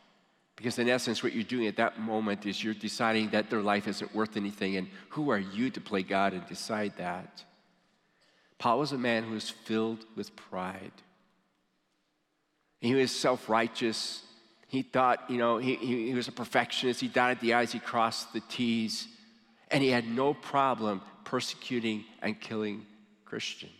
Because 0.56 0.78
in 0.78 0.88
essence, 0.88 1.22
what 1.22 1.34
you're 1.34 1.44
doing 1.44 1.66
at 1.66 1.76
that 1.76 2.00
moment 2.00 2.46
is 2.46 2.64
you're 2.64 2.74
deciding 2.74 3.28
that 3.30 3.50
their 3.50 3.60
life 3.60 3.86
isn't 3.86 4.14
worth 4.14 4.36
anything, 4.36 4.76
and 4.76 4.88
who 5.10 5.30
are 5.30 5.38
you 5.38 5.68
to 5.70 5.80
play 5.80 6.02
God 6.02 6.32
and 6.32 6.46
decide 6.46 6.94
that? 6.96 7.44
Paul 8.58 8.78
was 8.78 8.92
a 8.92 8.98
man 8.98 9.24
who 9.24 9.34
was 9.34 9.50
filled 9.50 10.06
with 10.16 10.34
pride. 10.34 10.92
He 12.80 12.94
was 12.94 13.10
self 13.10 13.48
righteous. 13.48 14.22
He 14.68 14.82
thought, 14.82 15.30
you 15.30 15.38
know, 15.38 15.58
he, 15.58 15.76
he, 15.76 16.14
was 16.14 16.28
a 16.28 16.32
perfectionist. 16.32 17.00
He 17.00 17.08
dotted 17.08 17.40
the 17.40 17.54
I's, 17.54 17.72
he 17.72 17.78
crossed 17.78 18.32
the 18.32 18.40
T's. 18.48 19.06
And 19.70 19.82
he 19.82 19.90
had 19.90 20.08
no 20.08 20.34
problem 20.34 21.02
persecuting 21.24 22.04
and 22.22 22.40
killing 22.40 22.86
Christians 23.24 23.72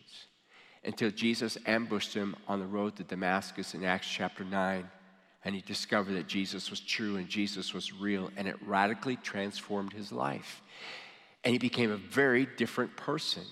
until 0.85 1.11
Jesus 1.11 1.59
ambushed 1.67 2.15
him 2.15 2.37
on 2.47 2.61
the 2.61 2.67
road 2.67 2.97
to 2.97 3.03
Damascus 3.03 3.75
in 3.75 3.85
Acts 3.85 4.09
chapter 4.09 4.45
9. 4.45 4.89
And 5.47 5.55
he 5.55 5.61
discovered 5.61 6.15
that 6.15 6.27
Jesus 6.27 6.71
was 6.71 6.81
true 6.81 7.19
and 7.19 7.29
Jesus 7.29 7.73
was 7.73 7.93
real, 7.93 8.33
and 8.37 8.49
it 8.49 8.57
radically 8.67 9.15
transformed 9.15 9.93
his 9.93 10.11
life. 10.11 10.61
And 11.45 11.53
he 11.53 11.59
became 11.59 11.93
a 11.93 11.97
very 11.97 12.49
different 12.57 12.97
person. 12.97 13.45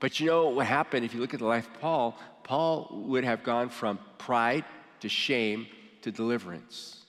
But 0.00 0.20
you 0.20 0.26
know 0.26 0.50
what 0.50 0.66
happened 0.66 1.06
if 1.06 1.14
you 1.14 1.20
look 1.20 1.32
at 1.32 1.40
the 1.40 1.46
life 1.46 1.66
of 1.66 1.80
Paul? 1.80 2.18
Paul 2.42 2.90
would 3.06 3.24
have 3.24 3.42
gone 3.42 3.70
from 3.70 3.98
pride 4.18 4.66
to 5.00 5.08
shame 5.08 5.66
to 6.02 6.12
deliverance. 6.12 7.00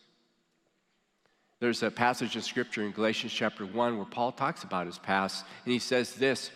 There's 1.59 1.83
a 1.83 1.91
passage 1.91 2.37
of 2.37 2.45
scripture 2.45 2.83
in 2.83 2.93
Galatians 2.93 3.33
chapter 3.33 3.65
1 3.65 3.97
where 3.97 4.05
Paul 4.05 4.31
talks 4.31 4.63
about 4.63 4.85
his 4.85 4.97
past, 4.97 5.43
and 5.65 5.73
he 5.73 5.79
says 5.79 6.15
this 6.15 6.51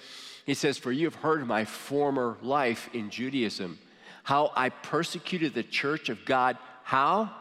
He 0.45 0.53
says, 0.53 0.77
For 0.77 0.93
you 0.93 1.07
have 1.07 1.15
heard 1.15 1.41
of 1.41 1.47
my 1.47 1.65
former 1.65 2.37
life 2.41 2.89
in 2.93 3.09
Judaism, 3.09 3.79
how 4.23 4.53
I 4.55 4.69
persecuted 4.69 5.53
the 5.53 5.63
church 5.63 6.07
of 6.07 6.23
God. 6.23 6.57
How? 6.83 7.35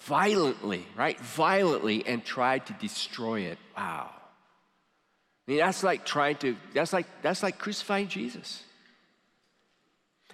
Violently, 0.00 0.86
right? 0.96 1.18
Violently, 1.20 2.06
and 2.06 2.24
tried 2.24 2.66
to 2.66 2.72
destroy 2.74 3.40
it. 3.40 3.58
Wow. 3.76 4.10
I 5.46 5.50
mean, 5.50 5.58
that's 5.58 5.82
like 5.82 6.06
trying 6.06 6.36
to, 6.36 6.56
that's 6.74 6.92
like, 6.92 7.06
that's 7.22 7.42
like 7.42 7.58
crucifying 7.58 8.08
Jesus. 8.08 8.62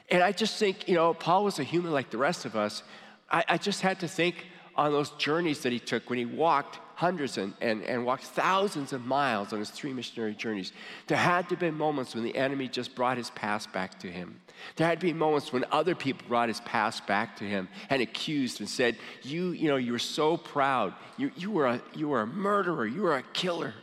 And 0.09 0.23
I 0.23 0.33
just 0.33 0.59
think, 0.59 0.89
you 0.89 0.95
know, 0.95 1.15
Paul 1.15 1.45
was 1.45 1.59
a 1.59 1.65
human 1.65 1.93
like 1.93 2.11
the 2.11 2.19
rest 2.19 2.45
of 2.45 2.55
us. 2.55 2.83
I, 3.31 3.45
I 3.49 3.59
just 3.59 3.81
had 3.81 4.01
to 4.01 4.09
think 4.09 4.47
on 4.77 4.93
those 4.93 5.11
journeys 5.13 5.61
that 5.63 5.73
he 5.73 5.81
took 5.81 6.09
when 6.09 6.19
he 6.19 6.27
walked 6.27 6.79
hundreds 6.97 7.37
and, 7.37 7.53
and, 7.61 7.83
and 7.85 8.07
walked 8.07 8.25
thousands 8.25 8.95
of 8.95 9.05
miles 9.05 9.53
on 9.53 9.59
his 9.59 9.69
three 9.69 9.93
missionary 9.93 10.35
journeys. 10.35 10.73
There 11.07 11.19
had 11.19 11.43
to 11.51 11.51
have 11.51 11.61
been 11.61 11.75
moments 11.75 12.15
when 12.15 12.25
the 12.25 12.35
enemy 12.35 12.69
just 12.69 12.95
brought 12.95 13.19
his 13.19 13.29
past 13.31 13.71
back 13.71 14.01
to 14.01 14.11
him. 14.11 14.41
There 14.77 14.87
had 14.87 15.01
to 15.01 15.07
be 15.07 15.13
moments 15.13 15.53
when 15.53 15.67
other 15.71 15.95
people 15.95 16.27
brought 16.27 16.49
his 16.49 16.61
past 16.63 17.07
back 17.07 17.37
to 17.37 17.45
him 17.45 17.69
and 17.91 18.01
accused 18.01 18.61
and 18.61 18.69
said, 18.69 18.97
You, 19.23 19.51
you 19.51 19.69
know, 19.69 19.77
you 19.77 19.93
were 19.93 19.99
so 19.99 20.39
proud. 20.39 20.95
You, 21.19 21.31
you, 21.37 21.51
were 21.51 21.67
a, 21.67 21.83
you 21.95 22.09
were 22.09 22.23
a 22.23 22.27
murderer. 22.27 22.87
You 22.87 23.03
were 23.03 23.17
a 23.17 23.23
killer. 23.35 23.75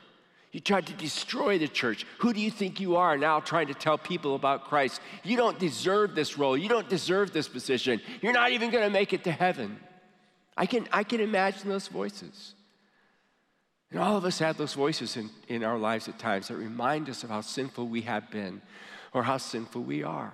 You 0.52 0.60
tried 0.60 0.88
to 0.88 0.94
destroy 0.94 1.60
the 1.60 1.68
church. 1.68 2.08
Who 2.18 2.34
do 2.34 2.42
you 2.42 2.50
think 2.50 2.80
you 2.80 2.96
are 2.96 3.16
now 3.16 3.42
trying 3.42 3.68
to 3.68 3.76
tell 3.76 4.00
people 4.00 4.34
about 4.34 4.66
Christ? 4.66 5.02
You 5.24 5.38
don't 5.38 5.60
deserve 5.60 6.16
this 6.16 6.40
role. 6.40 6.58
You 6.58 6.68
don't 6.68 6.90
deserve 6.90 7.32
this 7.32 7.48
position. 7.48 8.02
You're 8.22 8.34
not 8.34 8.52
even 8.52 8.72
going 8.72 8.84
to 8.84 8.90
make 8.92 9.14
it 9.14 9.24
to 9.26 9.32
heaven. 9.32 9.80
I 10.58 10.66
can, 10.66 10.88
I 10.92 11.04
can 11.04 11.22
imagine 11.22 11.70
those 11.70 11.88
voices. 11.88 12.56
And 13.94 14.02
all 14.02 14.18
of 14.18 14.26
us 14.26 14.40
have 14.40 14.58
those 14.58 14.74
voices 14.74 15.18
in, 15.18 15.30
in 15.48 15.64
our 15.64 15.78
lives 15.78 16.08
at 16.08 16.18
times 16.18 16.48
that 16.48 16.56
remind 16.56 17.10
us 17.10 17.24
of 17.24 17.30
how 17.30 17.42
sinful 17.42 17.88
we 17.88 18.02
have 18.02 18.30
been 18.32 18.60
or 19.14 19.22
how 19.22 19.38
sinful 19.38 19.84
we 19.84 20.02
are. 20.02 20.34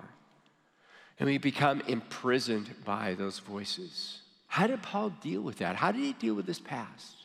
And 1.18 1.28
we 1.28 1.36
become 1.36 1.82
imprisoned 1.86 2.74
by 2.86 3.12
those 3.12 3.38
voices. 3.38 4.22
How 4.46 4.66
did 4.66 4.82
Paul 4.82 5.10
deal 5.10 5.42
with 5.42 5.58
that? 5.58 5.76
How 5.76 5.92
did 5.92 6.00
he 6.00 6.14
deal 6.14 6.34
with 6.34 6.46
his 6.46 6.58
past? 6.58 7.16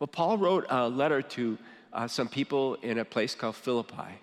Well, 0.00 0.08
Paul 0.08 0.36
wrote 0.36 0.66
a 0.68 0.88
letter 0.88 1.22
to 1.22 1.56
uh, 1.92 2.08
some 2.08 2.26
people 2.26 2.74
in 2.82 2.98
a 2.98 3.04
place 3.04 3.36
called 3.36 3.54
Philippi. 3.54 4.18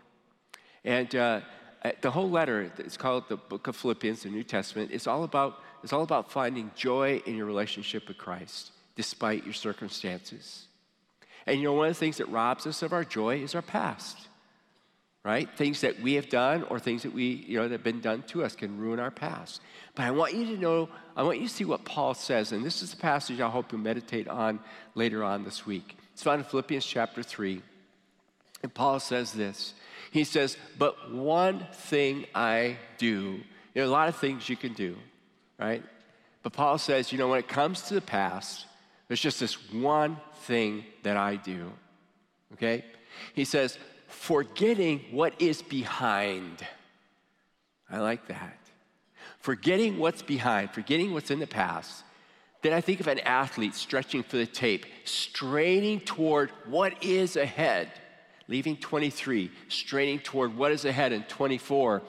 And 0.84 1.16
uh, 1.16 1.40
uh, 1.86 1.92
the 2.02 2.12
whole 2.12 2.30
letter, 2.30 2.70
it's 2.80 2.98
called 2.98 3.30
the 3.30 3.38
book 3.38 3.68
of 3.68 3.78
Philippians, 3.78 4.24
the 4.24 4.30
New 4.30 4.44
Testament, 4.44 4.92
it's 4.92 5.08
all 5.08 5.24
about, 5.24 5.62
it's 5.84 5.94
all 5.94 6.04
about 6.04 6.30
finding 6.30 6.70
joy 6.76 7.22
in 7.26 7.38
your 7.38 7.46
relationship 7.46 8.10
with 8.10 8.18
Christ, 8.18 8.74
despite 8.98 9.46
your 9.46 9.54
circumstances. 9.54 10.66
And 11.46 11.58
you 11.58 11.66
know, 11.66 11.74
one 11.74 11.88
of 11.88 11.94
the 11.94 12.00
things 12.00 12.18
that 12.18 12.30
robs 12.30 12.68
us 12.68 12.82
of 12.82 12.94
our 12.94 13.04
joy 13.04 13.38
is 13.38 13.56
our 13.56 13.62
past, 13.62 14.18
right? 15.24 15.50
Things 15.58 15.82
that 15.82 16.00
we 16.02 16.14
have 16.14 16.30
done 16.30 16.64
or 16.64 16.80
things 16.80 17.04
that 17.04 17.14
we, 17.14 17.46
you 17.48 17.58
know, 17.58 17.64
that 17.64 17.74
have 17.74 17.84
been 17.84 18.02
done 18.02 18.24
to 18.28 18.44
us 18.44 18.56
can 18.56 18.78
ruin 18.78 19.00
our 19.00 19.12
past. 19.12 19.62
But 19.96 20.06
I 20.06 20.12
want 20.12 20.34
you 20.34 20.46
to 20.46 20.58
know, 20.58 20.90
I 21.16 21.24
want 21.24 21.40
you 21.40 21.48
to 21.48 21.54
see 21.54 21.66
what 21.66 21.86
Paul 21.86 22.14
says, 22.14 22.52
and 22.52 22.64
this 22.64 22.82
is 22.82 22.92
the 22.92 22.98
passage 22.98 23.40
I 23.40 23.50
hope 23.50 23.72
you 23.72 23.78
meditate 23.78 24.28
on 24.28 24.60
later 24.96 25.24
on 25.24 25.44
this 25.44 25.66
week. 25.66 25.98
It's 26.14 26.24
found 26.24 26.40
in 26.40 26.46
Philippians 26.46 26.86
chapter 26.86 27.24
3. 27.24 27.62
And 28.62 28.74
Paul 28.74 29.00
says 29.00 29.32
this. 29.32 29.74
He 30.12 30.24
says, 30.24 30.58
But 30.78 31.14
one 31.14 31.66
thing 31.72 32.26
I 32.36 32.78
do. 32.98 33.40
You 33.74 33.82
know, 33.82 33.86
a 33.86 33.90
lot 33.90 34.10
of 34.10 34.18
things 34.18 34.50
you 34.50 34.58
can 34.58 34.74
do, 34.74 34.98
right? 35.58 35.84
But 36.44 36.54
Paul 36.54 36.78
says, 36.78 37.12
you 37.12 37.18
know, 37.18 37.28
when 37.28 37.40
it 37.40 37.48
comes 37.48 37.84
to 37.84 37.94
the 37.94 38.02
past, 38.02 38.66
there's 39.10 39.20
just 39.20 39.40
this 39.40 39.72
one 39.74 40.18
thing 40.44 40.86
that 41.04 41.18
I 41.18 41.36
do. 41.36 41.74
Okay? 42.54 42.86
He 43.34 43.44
says, 43.44 43.78
forgetting 44.08 45.04
what 45.12 45.34
is 45.42 45.62
behind. 45.62 46.66
I 47.90 47.98
like 48.00 48.28
that. 48.28 48.58
Forgetting 49.40 49.98
what's 49.98 50.22
behind, 50.22 50.72
forgetting 50.72 51.12
what's 51.12 51.32
in 51.32 51.40
the 51.40 51.48
past, 51.48 52.04
then 52.62 52.72
I 52.72 52.82
think 52.82 53.00
of 53.00 53.08
an 53.08 53.20
athlete 53.20 53.74
stretching 53.74 54.22
for 54.22 54.38
the 54.38 54.46
tape, 54.46 54.86
straining 55.06 56.02
toward 56.02 56.52
what 56.66 57.04
is 57.04 57.36
ahead, 57.36 57.90
leaving 58.48 58.78
23, 58.78 59.50
straining 59.70 60.20
toward 60.20 60.56
what 60.56 60.72
is 60.72 60.86
ahead 60.86 61.14
in 61.14 61.24
24. 61.24 62.04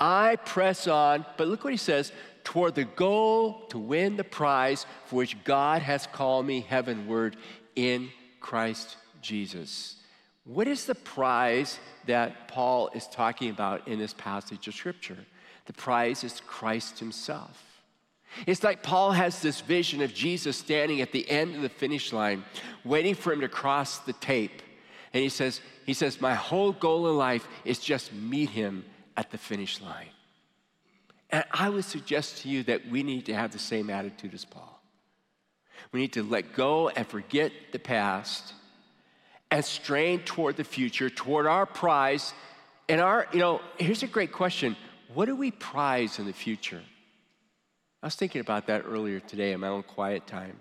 I 0.00 0.36
press 0.36 0.88
on, 0.88 1.26
but 1.36 1.46
look 1.46 1.62
what 1.62 1.72
he 1.72 1.76
says 1.76 2.12
toward 2.44 2.74
the 2.74 2.84
goal 2.84 3.66
to 3.68 3.78
win 3.78 4.16
the 4.16 4.24
prize 4.24 4.86
for 5.06 5.16
which 5.16 5.42
God 5.44 5.82
has 5.82 6.06
called 6.06 6.46
me 6.46 6.60
heavenward 6.60 7.36
in 7.76 8.10
Christ 8.40 8.96
Jesus. 9.20 9.96
What 10.44 10.66
is 10.66 10.86
the 10.86 10.94
prize 10.94 11.78
that 12.06 12.48
Paul 12.48 12.90
is 12.94 13.06
talking 13.06 13.50
about 13.50 13.86
in 13.86 13.98
this 13.98 14.14
passage 14.14 14.66
of 14.66 14.74
Scripture? 14.74 15.18
The 15.66 15.72
prize 15.72 16.24
is 16.24 16.40
Christ 16.46 16.98
Himself. 16.98 17.70
It's 18.46 18.62
like 18.62 18.82
Paul 18.82 19.12
has 19.12 19.42
this 19.42 19.60
vision 19.60 20.02
of 20.02 20.14
Jesus 20.14 20.56
standing 20.56 21.00
at 21.00 21.12
the 21.12 21.28
end 21.28 21.54
of 21.56 21.62
the 21.62 21.68
finish 21.68 22.12
line, 22.12 22.44
waiting 22.84 23.14
for 23.14 23.32
him 23.32 23.40
to 23.40 23.48
cross 23.48 23.98
the 23.98 24.12
tape. 24.14 24.62
And 25.12 25.22
he 25.22 25.28
says, 25.28 25.60
he 25.84 25.94
says, 25.94 26.20
My 26.20 26.34
whole 26.34 26.72
goal 26.72 27.10
in 27.10 27.16
life 27.16 27.46
is 27.64 27.80
just 27.80 28.12
meet 28.12 28.50
him 28.50 28.84
at 29.16 29.30
the 29.30 29.38
finish 29.38 29.80
line. 29.80 30.10
And 31.30 31.44
I 31.52 31.68
would 31.68 31.84
suggest 31.84 32.38
to 32.38 32.48
you 32.48 32.62
that 32.64 32.88
we 32.88 33.02
need 33.02 33.26
to 33.26 33.34
have 33.34 33.52
the 33.52 33.58
same 33.58 33.88
attitude 33.88 34.34
as 34.34 34.44
Paul. 34.44 34.82
We 35.92 36.00
need 36.00 36.12
to 36.14 36.22
let 36.22 36.52
go 36.54 36.88
and 36.88 37.06
forget 37.06 37.52
the 37.72 37.78
past 37.78 38.54
and 39.50 39.64
strain 39.64 40.20
toward 40.20 40.56
the 40.56 40.64
future, 40.64 41.10
toward 41.10 41.46
our 41.46 41.66
prize. 41.66 42.32
And 42.88 43.00
our, 43.00 43.26
you 43.32 43.38
know, 43.38 43.60
here's 43.78 44.02
a 44.02 44.06
great 44.06 44.32
question 44.32 44.76
what 45.12 45.26
do 45.26 45.34
we 45.34 45.50
prize 45.50 46.18
in 46.18 46.26
the 46.26 46.32
future? 46.32 46.82
I 48.02 48.06
was 48.06 48.14
thinking 48.14 48.40
about 48.40 48.66
that 48.68 48.84
earlier 48.86 49.20
today 49.20 49.52
in 49.52 49.60
my 49.60 49.68
own 49.68 49.82
quiet 49.82 50.26
time. 50.26 50.56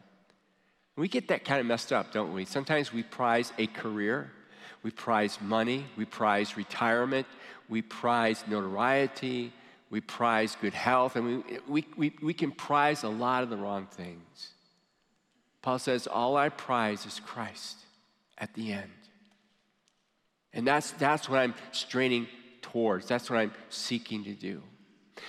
We 0.98 1.08
get 1.08 1.30
that 1.30 1.46
kind 1.46 1.62
of 1.62 1.66
messed 1.66 1.94
up, 1.94 2.12
don't 2.12 2.34
we? 2.34 2.46
Sometimes 2.46 2.92
we 2.92 3.04
prize 3.04 3.54
a 3.58 3.68
career, 3.68 4.32
we 4.84 4.92
prize 4.92 5.40
money, 5.40 5.86
we 5.96 6.04
prize 6.04 6.58
retirement, 6.58 7.28
we 7.70 7.82
prize 7.82 8.44
notoriety, 8.48 9.54
we 9.90 10.02
prize 10.02 10.56
good 10.62 10.74
health, 10.74 11.16
and 11.16 11.44
we, 11.46 11.60
we, 11.68 11.86
we, 11.98 12.16
we 12.22 12.34
can 12.34 12.52
prize 12.52 13.04
a 13.04 13.10
lot 13.10 13.44
of 13.44 13.50
the 13.50 13.58
wrong 13.58 13.88
things. 13.88 14.50
Paul 15.62 15.80
says, 15.80 16.08
All 16.08 16.38
I 16.38 16.50
prize 16.50 17.06
is 17.06 17.20
Christ 17.20 17.78
at 18.38 18.54
the 18.54 18.72
end. 18.72 18.92
And 20.54 20.66
that's, 20.66 20.92
that's 20.92 21.30
what 21.30 21.40
I'm 21.40 21.54
straining 21.72 22.28
towards, 22.62 23.08
that's 23.08 23.30
what 23.30 23.40
I'm 23.40 23.54
seeking 23.70 24.24
to 24.26 24.34
do. 24.34 24.62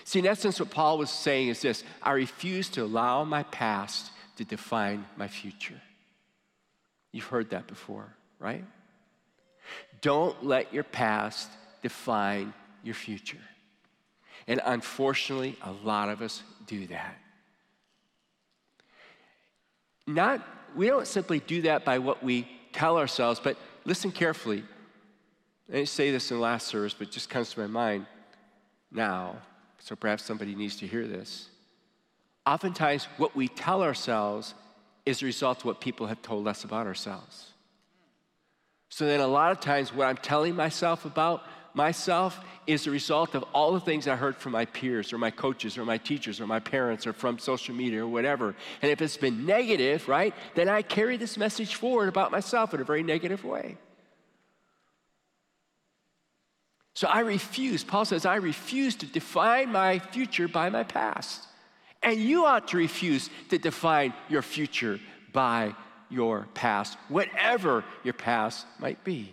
See, 0.04 0.18
in 0.18 0.26
essence, 0.26 0.60
what 0.60 0.70
Paul 0.70 0.98
was 0.98 1.10
saying 1.10 1.48
is 1.48 1.62
this 1.62 1.84
I 2.02 2.12
refuse 2.12 2.68
to 2.70 2.82
allow 2.82 3.24
my 3.24 3.42
past 3.44 4.12
to 4.36 4.44
define 4.44 5.04
my 5.16 5.28
future. 5.28 5.80
You've 7.12 7.24
heard 7.24 7.50
that 7.50 7.66
before, 7.66 8.14
right? 8.38 8.64
Don't 10.00 10.44
let 10.44 10.72
your 10.72 10.84
past 10.84 11.50
define 11.82 12.54
your 12.82 12.94
future. 12.94 13.38
And 14.46 14.60
unfortunately, 14.64 15.56
a 15.62 15.72
lot 15.72 16.08
of 16.08 16.22
us 16.22 16.42
do 16.66 16.86
that. 16.88 17.16
Not, 20.06 20.44
we 20.74 20.86
don't 20.86 21.06
simply 21.06 21.40
do 21.40 21.62
that 21.62 21.84
by 21.84 21.98
what 21.98 22.22
we 22.22 22.48
tell 22.72 22.98
ourselves, 22.98 23.40
but 23.42 23.56
listen 23.84 24.10
carefully. 24.10 24.64
I 25.68 25.72
didn't 25.74 25.88
say 25.88 26.10
this 26.10 26.30
in 26.30 26.38
the 26.38 26.42
last 26.42 26.66
service, 26.66 26.94
but 26.94 27.08
it 27.08 27.12
just 27.12 27.30
comes 27.30 27.52
to 27.54 27.60
my 27.60 27.66
mind 27.66 28.06
now. 28.90 29.36
So 29.78 29.94
perhaps 29.94 30.24
somebody 30.24 30.54
needs 30.54 30.76
to 30.76 30.86
hear 30.86 31.06
this. 31.06 31.48
Oftentimes, 32.46 33.06
what 33.16 33.36
we 33.36 33.48
tell 33.48 33.82
ourselves 33.82 34.54
is 35.06 35.22
a 35.22 35.26
result 35.26 35.58
of 35.58 35.64
what 35.64 35.80
people 35.80 36.06
have 36.06 36.22
told 36.22 36.48
us 36.48 36.64
about 36.64 36.86
ourselves. 36.86 37.48
So 38.88 39.06
then, 39.06 39.20
a 39.20 39.26
lot 39.26 39.52
of 39.52 39.60
times, 39.60 39.94
what 39.94 40.06
I'm 40.06 40.16
telling 40.16 40.56
myself 40.56 41.04
about 41.04 41.44
myself 41.74 42.38
is 42.66 42.86
a 42.86 42.90
result 42.90 43.34
of 43.34 43.44
all 43.52 43.72
the 43.72 43.80
things 43.80 44.08
I 44.08 44.16
heard 44.16 44.36
from 44.36 44.52
my 44.52 44.64
peers 44.64 45.12
or 45.12 45.18
my 45.18 45.30
coaches 45.30 45.78
or 45.78 45.84
my 45.84 45.98
teachers 45.98 46.40
or 46.40 46.46
my 46.46 46.60
parents 46.60 47.06
or 47.06 47.12
from 47.12 47.38
social 47.38 47.74
media 47.74 48.04
or 48.04 48.08
whatever. 48.08 48.54
And 48.82 48.90
if 48.90 49.00
it's 49.02 49.16
been 49.16 49.46
negative, 49.46 50.08
right, 50.08 50.34
then 50.54 50.68
I 50.68 50.82
carry 50.82 51.16
this 51.16 51.36
message 51.36 51.74
forward 51.74 52.08
about 52.08 52.32
myself 52.32 52.74
in 52.74 52.80
a 52.80 52.84
very 52.84 53.02
negative 53.02 53.44
way. 53.44 53.76
So 56.94 57.08
I 57.08 57.20
refuse, 57.20 57.82
Paul 57.82 58.04
says, 58.04 58.26
I 58.26 58.36
refuse 58.36 58.96
to 58.96 59.06
define 59.06 59.72
my 59.72 60.00
future 60.00 60.48
by 60.48 60.68
my 60.70 60.82
past. 60.82 61.46
And 62.02 62.18
you 62.18 62.44
ought 62.44 62.68
to 62.68 62.76
refuse 62.76 63.30
to 63.48 63.58
define 63.58 64.12
your 64.28 64.42
future 64.42 65.00
by 65.32 65.74
your 66.10 66.48
past, 66.54 66.98
whatever 67.08 67.84
your 68.04 68.14
past 68.14 68.66
might 68.78 69.02
be. 69.04 69.32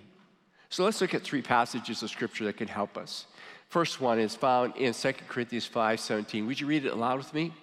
So 0.69 0.83
let's 0.83 1.01
look 1.01 1.13
at 1.13 1.23
three 1.23 1.41
passages 1.41 2.03
of 2.03 2.09
scripture 2.09 2.45
that 2.45 2.57
can 2.57 2.67
help 2.67 2.97
us. 2.97 3.25
First 3.69 3.99
one 4.01 4.19
is 4.19 4.35
found 4.35 4.75
in 4.75 4.93
2 4.93 5.13
Corinthians 5.27 5.65
5 5.65 5.99
17. 5.99 6.47
Would 6.47 6.59
you 6.59 6.67
read 6.67 6.85
it 6.85 6.93
aloud 6.93 7.17
with 7.17 7.33
me? 7.33 7.53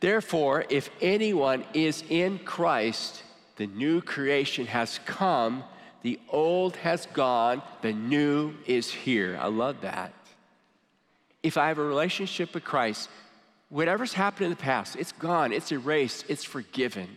Therefore, 0.00 0.64
if 0.68 0.90
anyone 1.00 1.64
is 1.72 2.04
in 2.08 2.38
Christ, 2.40 3.22
the 3.56 3.66
new 3.66 4.00
creation 4.00 4.66
has 4.66 5.00
come 5.06 5.64
the 6.06 6.20
old 6.28 6.76
has 6.76 7.06
gone, 7.14 7.62
the 7.82 7.92
new 7.92 8.54
is 8.64 8.92
here. 8.92 9.36
I 9.40 9.48
love 9.48 9.80
that. 9.80 10.12
If 11.42 11.56
I 11.56 11.66
have 11.66 11.78
a 11.78 11.84
relationship 11.84 12.54
with 12.54 12.62
Christ, 12.62 13.08
whatever's 13.70 14.12
happened 14.12 14.44
in 14.44 14.50
the 14.50 14.56
past, 14.56 14.94
it's 14.94 15.10
gone, 15.10 15.52
it's 15.52 15.72
erased, 15.72 16.26
it's 16.28 16.44
forgiven. 16.44 17.08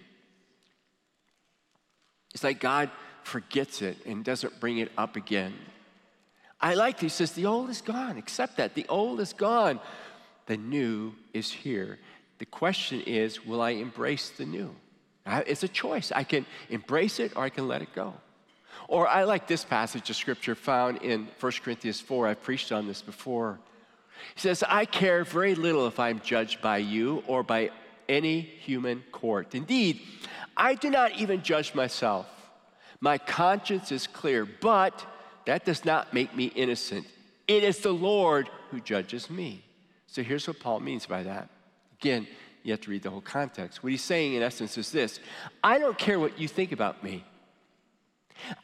It's 2.34 2.44
like 2.44 2.60
God 2.60 2.90
forgets 3.30 3.82
it 3.82 3.98
and 4.06 4.26
doesn't 4.26 4.60
bring 4.60 4.80
it 4.80 4.92
up 4.98 5.16
again. 5.16 5.54
I 6.60 6.74
like 6.74 7.00
He 7.00 7.10
says, 7.10 7.32
the 7.32 7.46
old 7.46 7.70
is 7.70 7.82
gone. 7.82 8.18
Accept 8.18 8.58
that. 8.58 8.76
The 8.76 8.86
old 8.90 9.22
is 9.22 9.34
gone. 9.34 9.80
The 10.48 10.58
new 10.58 11.14
is 11.34 11.52
here. 11.52 12.00
The 12.40 12.46
question 12.46 13.02
is, 13.02 13.46
will 13.46 13.62
I 13.62 13.72
embrace 13.72 14.30
the 14.30 14.46
new? 14.46 14.76
It's 15.26 15.64
a 15.64 15.68
choice. 15.68 16.12
I 16.12 16.24
can 16.24 16.46
embrace 16.70 17.20
it 17.20 17.34
or 17.36 17.44
I 17.44 17.50
can 17.50 17.68
let 17.68 17.82
it 17.82 17.94
go. 17.94 18.14
Or 18.88 19.08
I 19.08 19.24
like 19.26 19.48
this 19.48 19.64
passage 19.64 20.10
of 20.10 20.16
scripture 20.16 20.56
found 20.56 21.04
in 21.04 21.28
1 21.40 21.52
Corinthians 21.64 22.02
4. 22.02 22.28
I've 22.28 22.42
preached 22.42 22.72
on 22.72 22.88
this 22.88 23.02
before. 23.04 23.60
He 24.34 24.42
says, 24.42 24.64
I 24.68 24.86
care 24.86 25.24
very 25.24 25.54
little 25.54 25.86
if 25.86 26.00
I'm 26.00 26.20
judged 26.22 26.62
by 26.62 26.78
you 26.78 27.24
or 27.28 27.44
by 27.44 27.70
any 28.08 28.42
human 28.42 29.04
court. 29.12 29.54
Indeed, 29.54 30.02
I 30.58 30.74
do 30.74 30.90
not 30.90 31.12
even 31.20 31.44
judge 31.44 31.76
myself. 31.76 32.26
My 33.02 33.18
conscience 33.18 33.92
is 33.92 34.08
clear, 34.08 34.46
but 34.46 35.06
that 35.46 35.66
does 35.66 35.86
not 35.86 36.14
make 36.14 36.36
me 36.36 36.46
innocent. 36.46 37.08
It 37.48 37.64
is 37.64 37.80
the 37.80 37.94
Lord 37.94 38.50
who 38.72 38.80
judges 38.80 39.30
me. 39.30 39.64
So 40.08 40.22
here's 40.22 40.48
what 40.48 40.60
Paul 40.60 40.82
means 40.82 41.06
by 41.06 41.24
that. 41.24 41.50
Again, 42.00 42.28
you 42.64 42.72
have 42.72 42.82
to 42.82 42.92
read 42.92 43.04
the 43.04 43.10
whole 43.10 43.22
context. 43.22 43.82
What 43.84 43.92
he's 43.92 44.04
saying, 44.04 44.34
in 44.34 44.44
essence, 44.44 44.78
is 44.78 44.92
this 44.92 45.20
I 45.64 45.80
don't 45.80 45.98
care 45.98 46.20
what 46.20 46.40
you 46.40 46.48
think 46.48 46.72
about 46.72 47.04
me. 47.04 47.24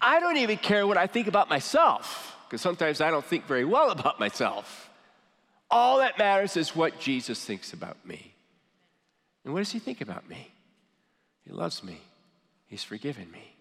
I 0.02 0.20
don't 0.20 0.38
even 0.38 0.58
care 0.58 0.86
what 0.88 0.98
I 0.98 1.08
think 1.08 1.28
about 1.28 1.50
myself, 1.50 2.36
because 2.46 2.62
sometimes 2.62 3.02
I 3.02 3.12
don't 3.12 3.26
think 3.26 3.46
very 3.46 3.66
well 3.66 3.92
about 3.92 4.20
myself. 4.20 4.90
All 5.70 6.00
that 6.00 6.18
matters 6.18 6.56
is 6.58 6.76
what 6.76 7.00
Jesus 7.00 7.44
thinks 7.44 7.74
about 7.74 7.98
me. 8.06 8.34
And 9.44 9.54
what 9.54 9.60
does 9.60 9.72
he 9.72 9.80
think 9.80 10.02
about 10.02 10.30
me? 10.30 10.52
He 11.46 11.52
loves 11.52 11.84
me, 11.84 12.02
he's 12.68 12.84
forgiven 12.84 13.32
me. 13.32 13.55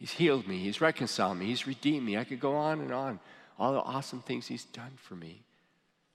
He's 0.00 0.12
healed 0.12 0.48
me. 0.48 0.58
He's 0.58 0.80
reconciled 0.80 1.36
me. 1.36 1.44
He's 1.46 1.66
redeemed 1.66 2.06
me. 2.06 2.16
I 2.16 2.24
could 2.24 2.40
go 2.40 2.56
on 2.56 2.80
and 2.80 2.90
on. 2.90 3.20
All 3.58 3.74
the 3.74 3.82
awesome 3.82 4.22
things 4.22 4.46
He's 4.46 4.64
done 4.64 4.92
for 4.96 5.14
me. 5.14 5.42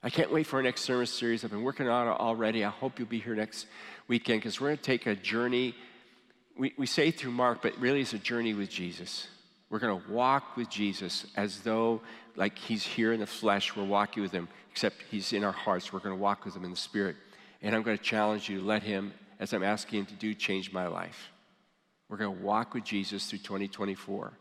I 0.02 0.10
can't 0.10 0.32
wait 0.32 0.46
for 0.46 0.56
our 0.56 0.62
next 0.62 0.82
sermon 0.82 1.06
series. 1.06 1.44
I've 1.44 1.52
been 1.52 1.62
working 1.62 1.88
on 1.88 2.08
it 2.08 2.10
already. 2.10 2.64
I 2.64 2.70
hope 2.70 2.98
you'll 2.98 3.08
be 3.08 3.20
here 3.20 3.36
next 3.36 3.66
weekend 4.08 4.40
because 4.40 4.60
we're 4.60 4.68
going 4.68 4.78
to 4.78 4.82
take 4.82 5.06
a 5.06 5.14
journey. 5.14 5.74
We, 6.58 6.74
we 6.76 6.86
say 6.86 7.12
through 7.12 7.30
Mark, 7.30 7.62
but 7.62 7.78
really 7.78 8.00
it's 8.00 8.12
a 8.12 8.18
journey 8.18 8.54
with 8.54 8.70
Jesus. 8.70 9.28
We're 9.70 9.78
going 9.78 10.00
to 10.00 10.10
walk 10.10 10.56
with 10.56 10.68
Jesus 10.68 11.26
as 11.36 11.60
though, 11.60 12.00
like 12.34 12.58
He's 12.58 12.82
here 12.82 13.12
in 13.12 13.20
the 13.20 13.26
flesh, 13.26 13.76
we're 13.76 13.84
walking 13.84 14.22
with 14.22 14.32
Him, 14.32 14.48
except 14.72 14.96
He's 15.10 15.32
in 15.32 15.44
our 15.44 15.52
hearts. 15.52 15.92
We're 15.92 16.00
going 16.00 16.14
to 16.14 16.20
walk 16.20 16.44
with 16.44 16.56
Him 16.56 16.64
in 16.64 16.70
the 16.70 16.76
Spirit. 16.76 17.14
And 17.62 17.74
I'm 17.74 17.82
going 17.82 17.96
to 17.96 18.02
challenge 18.02 18.48
you 18.48 18.58
to 18.58 18.64
let 18.64 18.82
Him, 18.82 19.12
as 19.38 19.52
I'm 19.52 19.62
asking 19.62 20.00
Him 20.00 20.06
to 20.06 20.14
do, 20.14 20.34
change 20.34 20.72
my 20.72 20.88
life. 20.88 21.30
We're 22.08 22.16
going 22.18 22.36
to 22.36 22.42
walk 22.42 22.74
with 22.74 22.84
Jesus 22.84 23.26
through 23.26 23.40
2024 23.40 24.32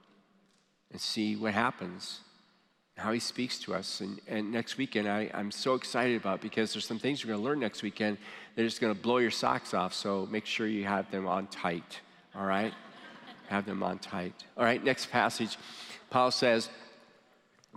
and 0.91 1.01
see 1.01 1.35
what 1.35 1.53
happens, 1.53 2.19
how 2.95 3.11
he 3.11 3.19
speaks 3.19 3.59
to 3.59 3.73
us. 3.73 4.01
And, 4.01 4.19
and 4.27 4.51
next 4.51 4.77
weekend, 4.77 5.09
I, 5.09 5.31
I'm 5.33 5.51
so 5.51 5.73
excited 5.73 6.15
about 6.15 6.41
because 6.41 6.73
there's 6.73 6.85
some 6.85 6.99
things 6.99 7.23
we're 7.23 7.29
going 7.29 7.41
to 7.41 7.45
learn 7.45 7.59
next 7.59 7.81
weekend 7.81 8.17
that 8.55 8.61
are 8.61 8.65
just 8.65 8.81
going 8.81 8.93
to 8.93 8.99
blow 8.99 9.17
your 9.17 9.31
socks 9.31 9.73
off. 9.73 9.93
So 9.93 10.27
make 10.29 10.45
sure 10.45 10.67
you 10.67 10.85
have 10.85 11.09
them 11.09 11.27
on 11.27 11.47
tight, 11.47 12.01
all 12.35 12.45
right? 12.45 12.73
have 13.47 13.65
them 13.65 13.81
on 13.81 13.97
tight. 13.97 14.33
All 14.55 14.63
right, 14.63 14.83
next 14.83 15.09
passage. 15.09 15.57
Paul 16.11 16.29
says, 16.29 16.69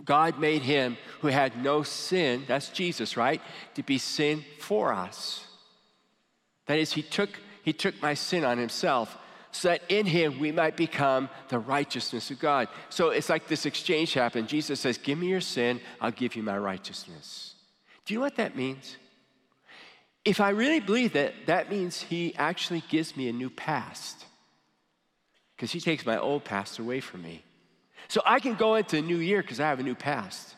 God 0.05 0.39
made 0.39 0.61
him 0.61 0.97
who 1.21 1.27
had 1.27 1.61
no 1.61 1.83
sin, 1.83 2.43
that's 2.47 2.69
Jesus, 2.69 3.17
right? 3.17 3.41
To 3.73 3.83
be 3.83 3.97
sin 3.97 4.45
for 4.59 4.93
us. 4.93 5.45
That 6.67 6.77
is, 6.77 6.93
he 6.93 7.01
took, 7.01 7.31
he 7.63 7.73
took 7.73 7.99
my 8.01 8.13
sin 8.13 8.45
on 8.45 8.59
himself 8.59 9.17
so 9.51 9.69
that 9.69 9.81
in 9.89 10.05
him 10.05 10.39
we 10.39 10.51
might 10.51 10.77
become 10.77 11.29
the 11.49 11.59
righteousness 11.59 12.29
of 12.31 12.39
God. 12.39 12.67
So 12.89 13.09
it's 13.09 13.29
like 13.29 13.47
this 13.47 13.65
exchange 13.65 14.13
happened. 14.13 14.47
Jesus 14.47 14.79
says, 14.79 14.97
Give 14.97 15.17
me 15.17 15.27
your 15.27 15.41
sin, 15.41 15.81
I'll 15.99 16.11
give 16.11 16.35
you 16.35 16.43
my 16.43 16.57
righteousness. 16.57 17.55
Do 18.05 18.13
you 18.13 18.19
know 18.19 18.25
what 18.25 18.37
that 18.37 18.55
means? 18.55 18.97
If 20.25 20.41
I 20.41 20.49
really 20.49 20.79
believe 20.79 21.13
that, 21.13 21.33
that 21.47 21.71
means 21.71 22.01
he 22.01 22.35
actually 22.35 22.83
gives 22.89 23.15
me 23.15 23.29
a 23.29 23.33
new 23.33 23.49
past 23.49 24.25
because 25.55 25.71
he 25.71 25.79
takes 25.79 26.05
my 26.05 26.17
old 26.17 26.43
past 26.43 26.79
away 26.79 26.99
from 26.99 27.21
me. 27.23 27.43
So 28.07 28.21
I 28.25 28.39
can 28.39 28.55
go 28.55 28.75
into 28.75 28.97
a 28.97 29.01
new 29.01 29.17
year 29.17 29.41
because 29.41 29.59
I 29.59 29.67
have 29.67 29.79
a 29.79 29.83
new 29.83 29.95
past. 29.95 30.55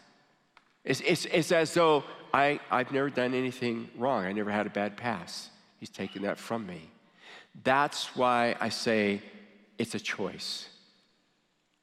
It's, 0.83 1.01
it's, 1.01 1.25
it's 1.25 1.51
as 1.51 1.73
though 1.73 2.03
I, 2.33 2.59
I've 2.69 2.91
never 2.91 3.09
done 3.09 3.33
anything 3.33 3.89
wrong, 3.97 4.25
I 4.25 4.31
never 4.31 4.51
had 4.51 4.67
a 4.67 4.69
bad 4.69 4.97
past. 4.97 5.49
He's 5.79 5.89
taken 5.89 6.23
that 6.23 6.37
from 6.37 6.65
me. 6.65 6.89
That's 7.63 8.15
why 8.15 8.55
I 8.59 8.69
say 8.69 9.21
it's 9.77 9.95
a 9.95 9.99
choice. 9.99 10.67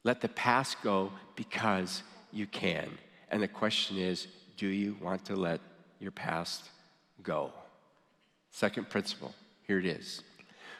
Let 0.04 0.20
the 0.20 0.28
past 0.28 0.80
go 0.82 1.12
because 1.36 2.02
you 2.32 2.46
can. 2.46 2.88
And 3.30 3.42
the 3.42 3.48
question 3.48 3.98
is 3.98 4.28
do 4.56 4.66
you 4.66 4.96
want 5.00 5.24
to 5.26 5.36
let 5.36 5.60
your 6.00 6.10
past 6.10 6.70
go? 7.22 7.52
Second 8.50 8.88
principle 8.88 9.34
here 9.66 9.78
it 9.78 9.86
is 9.86 10.22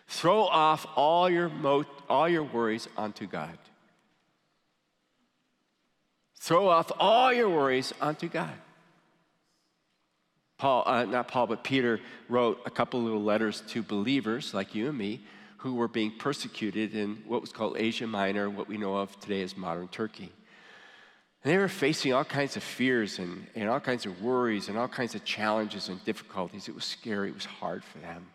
throw 0.08 0.44
off 0.44 0.86
all 0.96 1.28
your, 1.30 1.48
mo- 1.48 1.84
all 2.08 2.28
your 2.28 2.42
worries 2.42 2.88
onto 2.96 3.26
God. 3.26 3.56
Throw 6.36 6.68
off 6.68 6.90
all 6.98 7.32
your 7.32 7.50
worries 7.50 7.92
onto 8.00 8.28
God. 8.28 8.54
Paul, 10.58 10.82
uh, 10.86 11.04
not 11.04 11.28
Paul, 11.28 11.46
but 11.46 11.62
Peter 11.62 12.00
wrote 12.28 12.60
a 12.66 12.70
couple 12.70 13.00
little 13.00 13.22
letters 13.22 13.62
to 13.68 13.82
believers 13.82 14.52
like 14.52 14.74
you 14.74 14.88
and 14.88 14.98
me 14.98 15.20
who 15.58 15.74
were 15.74 15.88
being 15.88 16.10
persecuted 16.10 16.94
in 16.94 17.22
what 17.26 17.40
was 17.40 17.52
called 17.52 17.76
Asia 17.78 18.06
Minor, 18.06 18.50
what 18.50 18.68
we 18.68 18.76
know 18.76 18.96
of 18.96 19.18
today 19.20 19.42
as 19.42 19.56
modern 19.56 19.88
Turkey. 19.88 20.32
And 21.44 21.52
they 21.52 21.58
were 21.58 21.68
facing 21.68 22.12
all 22.12 22.24
kinds 22.24 22.56
of 22.56 22.62
fears 22.62 23.20
and, 23.20 23.46
and 23.54 23.68
all 23.68 23.80
kinds 23.80 24.04
of 24.04 24.20
worries 24.20 24.68
and 24.68 24.76
all 24.76 24.88
kinds 24.88 25.14
of 25.14 25.24
challenges 25.24 25.88
and 25.88 26.04
difficulties. 26.04 26.68
It 26.68 26.74
was 26.74 26.84
scary, 26.84 27.28
it 27.28 27.34
was 27.34 27.44
hard 27.44 27.84
for 27.84 27.98
them. 27.98 28.26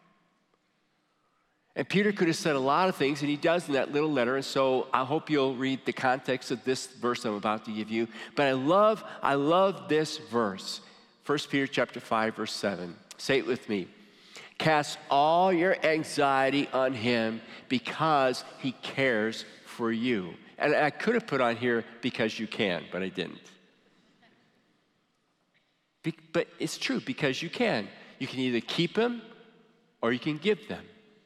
And 1.76 1.90
Peter 1.90 2.12
could 2.12 2.28
have 2.28 2.38
said 2.38 2.56
a 2.56 2.60
lot 2.60 2.88
of 2.88 2.96
things, 2.96 3.22
and 3.22 3.30
he 3.30 3.36
does 3.36 3.68
in 3.68 3.74
that 3.74 3.92
little 3.92 4.12
letter. 4.12 4.36
And 4.36 4.46
so 4.46 4.88
I 4.94 5.04
hope 5.04 5.30
you'll 5.30 5.56
read 5.56 5.86
the 5.86 5.94
context 5.94 6.52
of 6.52 6.64
this 6.64 6.86
verse 6.86 7.26
I'm 7.26 7.34
about 7.34 7.66
to 7.66 7.72
give 7.72 7.90
you. 7.90 8.08
But 8.36 8.48
I 8.48 8.52
love, 8.52 9.04
I 9.24 9.34
love 9.34 9.90
this 9.90 10.18
verse. 10.18 10.82
1 11.26 11.38
Peter 11.50 11.68
chapter 11.68 12.00
5 12.00 12.36
verse 12.36 12.54
7. 12.54 12.96
Say 13.18 13.38
it 13.38 13.48
with 13.48 13.70
me. 13.70 13.88
Cast 14.58 14.98
all 15.10 15.52
your 15.52 15.76
anxiety 15.86 16.68
on 16.74 16.94
him 16.94 17.42
because 17.70 18.44
he 18.60 18.72
cares 18.72 19.46
for 19.66 19.92
you. 19.92 20.34
And 20.58 20.76
I 20.76 20.90
could 20.90 21.16
have 21.16 21.28
put 21.28 21.42
on 21.42 21.56
here 21.56 21.84
because 22.02 22.40
you 22.40 22.48
can, 22.48 22.84
but 22.92 23.02
I 23.02 23.10
didn't. 23.10 23.42
Be- 26.04 26.18
but 26.32 26.48
it's 26.60 26.78
true 26.78 27.00
because 27.00 27.42
you 27.42 27.50
can. 27.50 27.88
You 28.20 28.28
can 28.28 28.40
either 28.40 28.62
keep 28.62 28.94
them 28.94 29.22
or 30.02 30.12
you 30.14 30.20
can 30.20 30.38
give 30.38 30.68
them. 30.68 30.84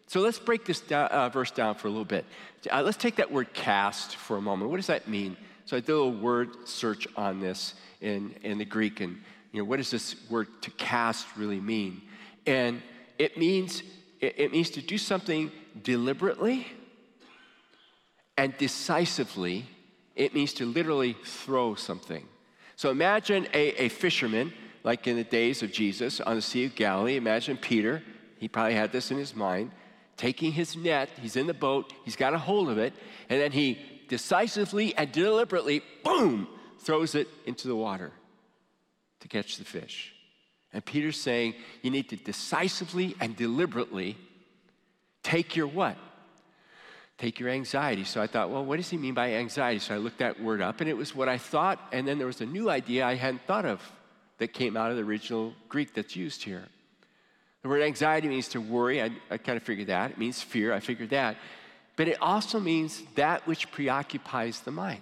So 0.08 0.22
let's 0.22 0.40
break 0.40 0.66
this 0.66 0.82
uh, 0.92 1.30
verse 1.30 1.52
down 1.52 1.76
for 1.76 1.90
a 1.90 1.92
little 1.92 2.06
bit. 2.06 2.26
Uh, 2.72 2.82
let's 2.82 2.98
take 2.98 3.18
that 3.18 3.32
word 3.32 3.54
cast 3.54 4.16
for 4.16 4.38
a 4.38 4.42
moment. 4.42 4.72
What 4.72 4.78
does 4.78 4.88
that 4.88 5.10
mean? 5.10 5.36
So 5.66 5.76
I 5.76 5.82
did 5.82 5.90
a 5.90 5.96
little 5.96 6.14
word 6.14 6.50
search 6.66 7.08
on 7.18 7.42
this 7.42 7.74
in, 8.00 8.34
in 8.42 8.58
the 8.58 8.66
Greek 8.66 9.02
and 9.02 9.22
you 9.52 9.60
know, 9.60 9.66
what 9.66 9.78
does 9.78 9.92
this 9.92 10.16
word 10.30 10.48
to 10.62 10.72
cast 10.72 11.26
really 11.38 11.60
mean? 11.60 12.02
And 12.46 12.82
it 13.18 13.38
means, 13.38 13.84
it, 14.20 14.52
means 14.52 14.70
to 14.72 14.82
do 14.82 14.98
something 14.98 15.52
deliberately 15.82 16.68
and 18.38 18.56
decisively. 18.58 19.66
It 20.16 20.34
means 20.34 20.54
to 20.54 20.66
literally 20.66 21.16
throw 21.24 21.76
something. 21.76 22.26
So 22.76 22.92
imagine 22.92 23.48
a, 23.54 23.86
a 23.86 23.90
fisherman, 23.90 24.54
like 24.84 25.08
in 25.08 25.16
the 25.16 25.24
days 25.24 25.64
of 25.64 25.72
Jesus 25.72 26.20
on 26.22 26.36
the 26.36 26.42
Sea 26.42 26.66
of 26.66 26.76
Galilee. 26.76 27.16
Imagine 27.16 27.58
Peter, 27.58 28.04
he 28.38 28.48
probably 28.48 28.76
had 28.76 28.92
this 28.92 29.12
in 29.12 29.18
his 29.18 29.36
mind, 29.36 29.72
taking 30.16 30.52
his 30.52 30.76
net, 30.76 31.10
he's 31.22 31.36
in 31.36 31.48
the 31.48 31.54
boat, 31.54 31.94
he's 32.06 32.16
got 32.16 32.34
a 32.34 32.38
hold 32.38 32.70
of 32.70 32.78
it, 32.78 32.94
and 33.30 33.42
then 33.42 33.52
he 33.52 33.80
decisively 34.08 34.96
and 34.96 35.12
deliberately, 35.12 35.82
boom, 36.04 36.48
throws 36.80 37.16
it 37.16 37.28
into 37.46 37.68
the 37.68 37.76
water 37.76 38.12
to 39.22 39.28
catch 39.28 39.58
the 39.58 39.66
fish. 39.66 40.14
And 40.74 40.84
Peter's 40.84 41.20
saying 41.20 41.56
you 41.82 41.92
need 41.92 42.10
to 42.10 42.16
decisively 42.16 43.16
and 43.20 43.36
deliberately 43.36 44.18
take 45.24 45.56
your 45.56 45.68
what? 45.68 45.98
Take 47.18 47.40
your 47.40 47.50
anxiety. 47.50 48.04
So 48.04 48.22
I 48.22 48.28
thought, 48.28 48.52
well, 48.52 48.64
what 48.64 48.78
does 48.78 48.90
he 48.90 48.98
mean 48.98 49.14
by 49.14 49.34
anxiety? 49.34 49.80
So 49.80 49.96
I 49.96 49.98
looked 49.98 50.20
that 50.20 50.42
word 50.42 50.62
up, 50.62 50.82
and 50.82 50.90
it 50.90 50.96
was 50.96 51.16
what 51.16 51.28
I 51.28 51.38
thought, 51.38 51.80
and 51.92 52.08
then 52.08 52.18
there 52.18 52.28
was 52.28 52.42
a 52.42 52.46
new 52.46 52.70
idea 52.70 53.06
I 53.06 53.16
hadn't 53.16 53.42
thought 53.48 53.66
of 53.66 53.82
that 54.38 54.50
came 54.54 54.78
out 54.78 54.92
of 54.92 54.98
the 54.98 55.04
original 55.04 55.54
Greek 55.68 55.96
that's 55.96 56.16
used 56.16 56.44
here. 56.44 56.64
The 57.64 57.70
word 57.70 57.82
anxiety 57.82 58.28
means 58.28 58.48
to 58.50 58.62
worry. 58.62 59.02
I, 59.02 59.12
I 59.32 59.38
kind 59.38 59.58
of 59.58 59.64
figured 59.64 59.88
that. 59.88 60.12
It 60.12 60.18
means 60.20 60.42
fear. 60.42 60.74
I 60.74 60.80
figured 60.80 61.10
that. 61.10 61.38
But 61.96 62.08
it 62.08 62.22
also 62.22 62.60
means 62.60 63.02
that 63.16 63.48
which 63.48 63.72
preoccupies 63.72 64.60
the 64.60 64.72
mind. 64.72 65.02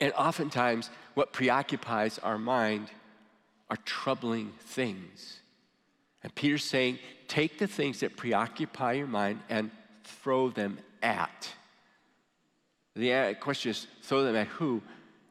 And 0.00 0.12
oftentimes, 0.14 0.90
what 1.14 1.32
preoccupies 1.32 2.18
our 2.18 2.38
mind 2.38 2.88
are 3.70 3.78
troubling 3.84 4.52
things. 4.60 5.40
And 6.22 6.34
Peter's 6.34 6.64
saying, 6.64 6.98
take 7.28 7.58
the 7.58 7.66
things 7.66 8.00
that 8.00 8.16
preoccupy 8.16 8.94
your 8.94 9.06
mind 9.06 9.40
and 9.48 9.70
throw 10.04 10.50
them 10.50 10.78
at. 11.02 11.48
The 12.96 13.36
question 13.40 13.70
is, 13.70 13.86
throw 14.02 14.24
them 14.24 14.36
at 14.36 14.46
who? 14.46 14.82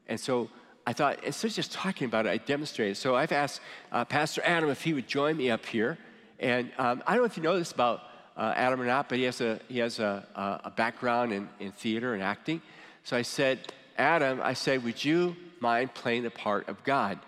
And 0.07 0.19
so 0.19 0.49
I 0.85 0.93
thought, 0.93 1.23
instead 1.23 1.51
of 1.51 1.55
just 1.55 1.71
talking 1.71 2.05
about 2.05 2.25
it, 2.25 2.29
I 2.29 2.37
demonstrated. 2.37 2.97
So 2.97 3.15
I've 3.15 3.31
asked 3.31 3.61
uh, 3.91 4.03
Pastor 4.05 4.41
Adam 4.43 4.69
if 4.69 4.81
he 4.81 4.93
would 4.93 5.07
join 5.07 5.37
me 5.37 5.49
up 5.49 5.65
here. 5.65 5.97
And 6.39 6.71
um, 6.77 7.03
I 7.07 7.13
don't 7.13 7.21
know 7.21 7.25
if 7.25 7.37
you 7.37 7.43
know 7.43 7.57
this 7.57 7.71
about 7.71 8.01
uh, 8.35 8.53
Adam 8.55 8.81
or 8.81 8.85
not, 8.85 9.07
but 9.07 9.17
he 9.17 9.23
has 9.23 9.39
a, 9.39 9.59
he 9.69 9.79
has 9.79 9.99
a, 9.99 10.61
a 10.65 10.71
background 10.71 11.31
in, 11.31 11.47
in 11.59 11.71
theater 11.71 12.13
and 12.13 12.21
acting. 12.21 12.61
So 13.03 13.15
I 13.15 13.21
said, 13.21 13.71
Adam, 13.97 14.39
I 14.41 14.53
said, 14.53 14.83
Would 14.83 15.03
you 15.03 15.35
mind 15.59 15.93
playing 15.93 16.23
the 16.23 16.31
part 16.31 16.67
of 16.67 16.83
God? 16.83 17.19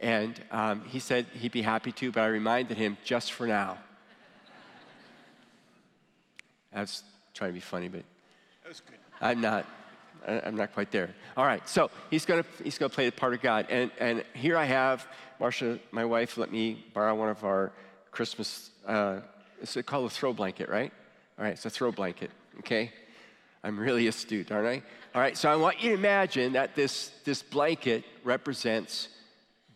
And 0.00 0.38
um, 0.50 0.82
he 0.86 0.98
said 0.98 1.26
he'd 1.32 1.52
be 1.52 1.62
happy 1.62 1.92
to, 1.92 2.12
but 2.12 2.20
I 2.20 2.26
reminded 2.26 2.76
him 2.76 2.98
just 3.04 3.32
for 3.32 3.46
now. 3.46 3.78
I 6.74 6.80
was 6.80 7.02
trying 7.32 7.50
to 7.50 7.54
be 7.54 7.60
funny, 7.60 7.88
but 7.88 8.02
That 8.62 8.68
was 8.68 8.80
good. 8.80 8.98
I'm 9.20 9.40
not. 9.40 9.66
I'm 10.26 10.56
not 10.56 10.74
quite 10.74 10.90
there. 10.90 11.14
All 11.36 11.44
right, 11.44 11.66
so 11.68 11.90
he's 12.10 12.24
gonna 12.26 12.44
he's 12.64 12.78
gonna 12.78 12.88
play 12.88 13.06
the 13.06 13.12
part 13.12 13.32
of 13.32 13.40
God, 13.40 13.66
and 13.70 13.90
and 14.00 14.24
here 14.34 14.56
I 14.56 14.64
have 14.64 15.06
Marcia, 15.38 15.78
my 15.92 16.04
wife, 16.04 16.36
let 16.36 16.50
me 16.50 16.84
borrow 16.94 17.14
one 17.14 17.28
of 17.28 17.44
our 17.44 17.70
Christmas. 18.10 18.70
Uh, 18.86 19.20
it's 19.62 19.76
called 19.86 20.06
a 20.06 20.10
throw 20.10 20.32
blanket, 20.32 20.68
right? 20.68 20.92
All 21.38 21.44
right, 21.44 21.52
it's 21.52 21.64
a 21.64 21.70
throw 21.70 21.92
blanket. 21.92 22.30
Okay, 22.58 22.90
I'm 23.66 23.80
really 23.80 24.06
astute, 24.06 24.52
aren't 24.52 24.68
I? 24.68 24.82
All 25.12 25.20
right, 25.20 25.36
so 25.36 25.50
I 25.50 25.56
want 25.56 25.82
you 25.82 25.90
to 25.90 25.96
imagine 25.96 26.52
that 26.52 26.76
this 26.76 27.10
this 27.24 27.42
blanket 27.42 28.04
represents 28.22 29.08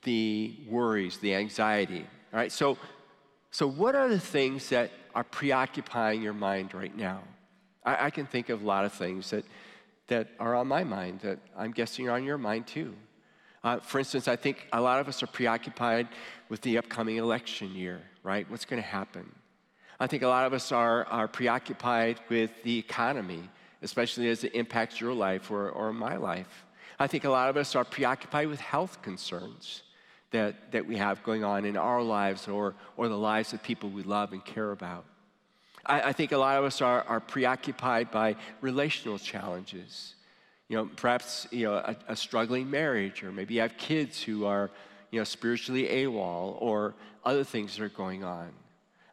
the 0.05 0.57
worries, 0.69 1.19
the 1.19 1.35
anxiety. 1.35 2.07
All 2.33 2.39
right, 2.39 2.53
so 2.53 2.79
so 3.51 3.67
what 3.67 3.97
are 3.97 4.09
the 4.09 4.21
things 4.21 4.69
that 4.69 4.93
are 5.13 5.25
preoccupying 5.25 6.23
your 6.23 6.33
mind 6.33 6.73
right 6.73 6.97
now? 6.97 7.23
I, 7.85 8.07
I 8.07 8.11
can 8.11 8.27
think 8.27 8.49
of 8.49 8.63
a 8.63 8.65
lot 8.65 8.85
of 8.85 8.93
things 8.93 9.31
that, 9.31 9.45
that 10.07 10.29
are 10.39 10.55
on 10.55 10.69
my 10.69 10.85
mind 10.85 11.21
that 11.21 11.41
I'm 11.57 11.73
guessing 11.73 12.09
are 12.09 12.13
on 12.13 12.23
your 12.23 12.39
mind 12.39 12.69
too. 12.69 12.95
Uh, 13.65 13.81
for 13.81 13.99
instance, 13.99 14.29
I 14.29 14.37
think 14.37 14.69
a 14.73 14.81
lot 14.81 15.01
of 15.01 15.09
us 15.09 15.21
are 15.21 15.27
preoccupied 15.27 16.07
with 16.49 16.61
the 16.61 16.79
upcoming 16.79 17.17
election 17.17 17.75
year, 17.75 18.01
right? 18.23 18.49
What's 18.49 18.65
going 18.65 18.81
to 18.81 18.89
happen? 18.89 19.35
I 19.99 20.07
think 20.07 20.23
a 20.23 20.29
lot 20.29 20.47
of 20.47 20.53
us 20.53 20.71
are, 20.71 21.05
are 21.07 21.27
preoccupied 21.27 22.21
with 22.29 22.51
the 22.63 22.79
economy, 22.79 23.51
especially 23.83 24.29
as 24.29 24.45
it 24.45 24.55
impacts 24.55 25.01
your 25.01 25.13
life 25.13 25.51
or, 25.51 25.71
or 25.71 25.93
my 25.93 26.17
life. 26.17 26.65
I 26.99 27.07
think 27.07 27.25
a 27.25 27.31
lot 27.31 27.49
of 27.49 27.57
us 27.57 27.75
are 27.75 27.85
preoccupied 27.85 28.49
with 28.49 28.61
health 28.61 29.01
concerns 29.03 29.83
that, 30.31 30.73
that 30.73 30.87
we 30.87 30.97
have 30.97 31.23
going 31.23 31.45
on 31.45 31.65
in 31.65 31.77
our 31.77 32.03
lives 32.03 32.47
or, 32.47 32.75
or 32.97 33.09
the 33.09 33.17
lives 33.17 33.53
of 33.53 33.63
people 33.63 33.89
we 33.89 34.03
love 34.03 34.33
and 34.33 34.45
care 34.45 34.71
about. 34.73 35.05
I, 35.87 36.01
I 36.03 36.13
think 36.13 36.33
a 36.33 36.39
lot 36.39 36.59
of 36.59 36.65
us 36.65 36.81
are, 36.81 37.03
are 37.09 37.21
preoccupied 37.21 38.11
by 38.11 38.37
relational 38.61 39.19
challenges. 39.19 40.15
You 40.69 40.77
know, 40.77 40.91
perhaps 40.95 41.49
you 41.51 41.65
know 41.65 41.75
a, 41.75 41.97
a 42.09 42.17
struggling 42.17 42.71
marriage, 42.71 43.25
or 43.25 43.33
maybe 43.33 43.55
you 43.55 43.61
have 43.61 43.77
kids 43.77 44.23
who 44.23 44.45
are 44.45 44.71
you 45.11 45.19
know 45.19 45.25
spiritually 45.25 45.89
AWOL, 45.89 46.57
or 46.61 46.95
other 47.25 47.43
things 47.43 47.77
that 47.77 47.83
are 47.83 47.89
going 47.89 48.23
on. 48.23 48.51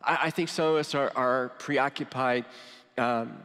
I, 0.03 0.17
I 0.23 0.29
think 0.29 0.49
some 0.49 0.67
of 0.67 0.75
us 0.75 0.93
are, 0.93 1.11
are 1.15 1.49
preoccupied 1.57 2.45
um, 2.97 3.39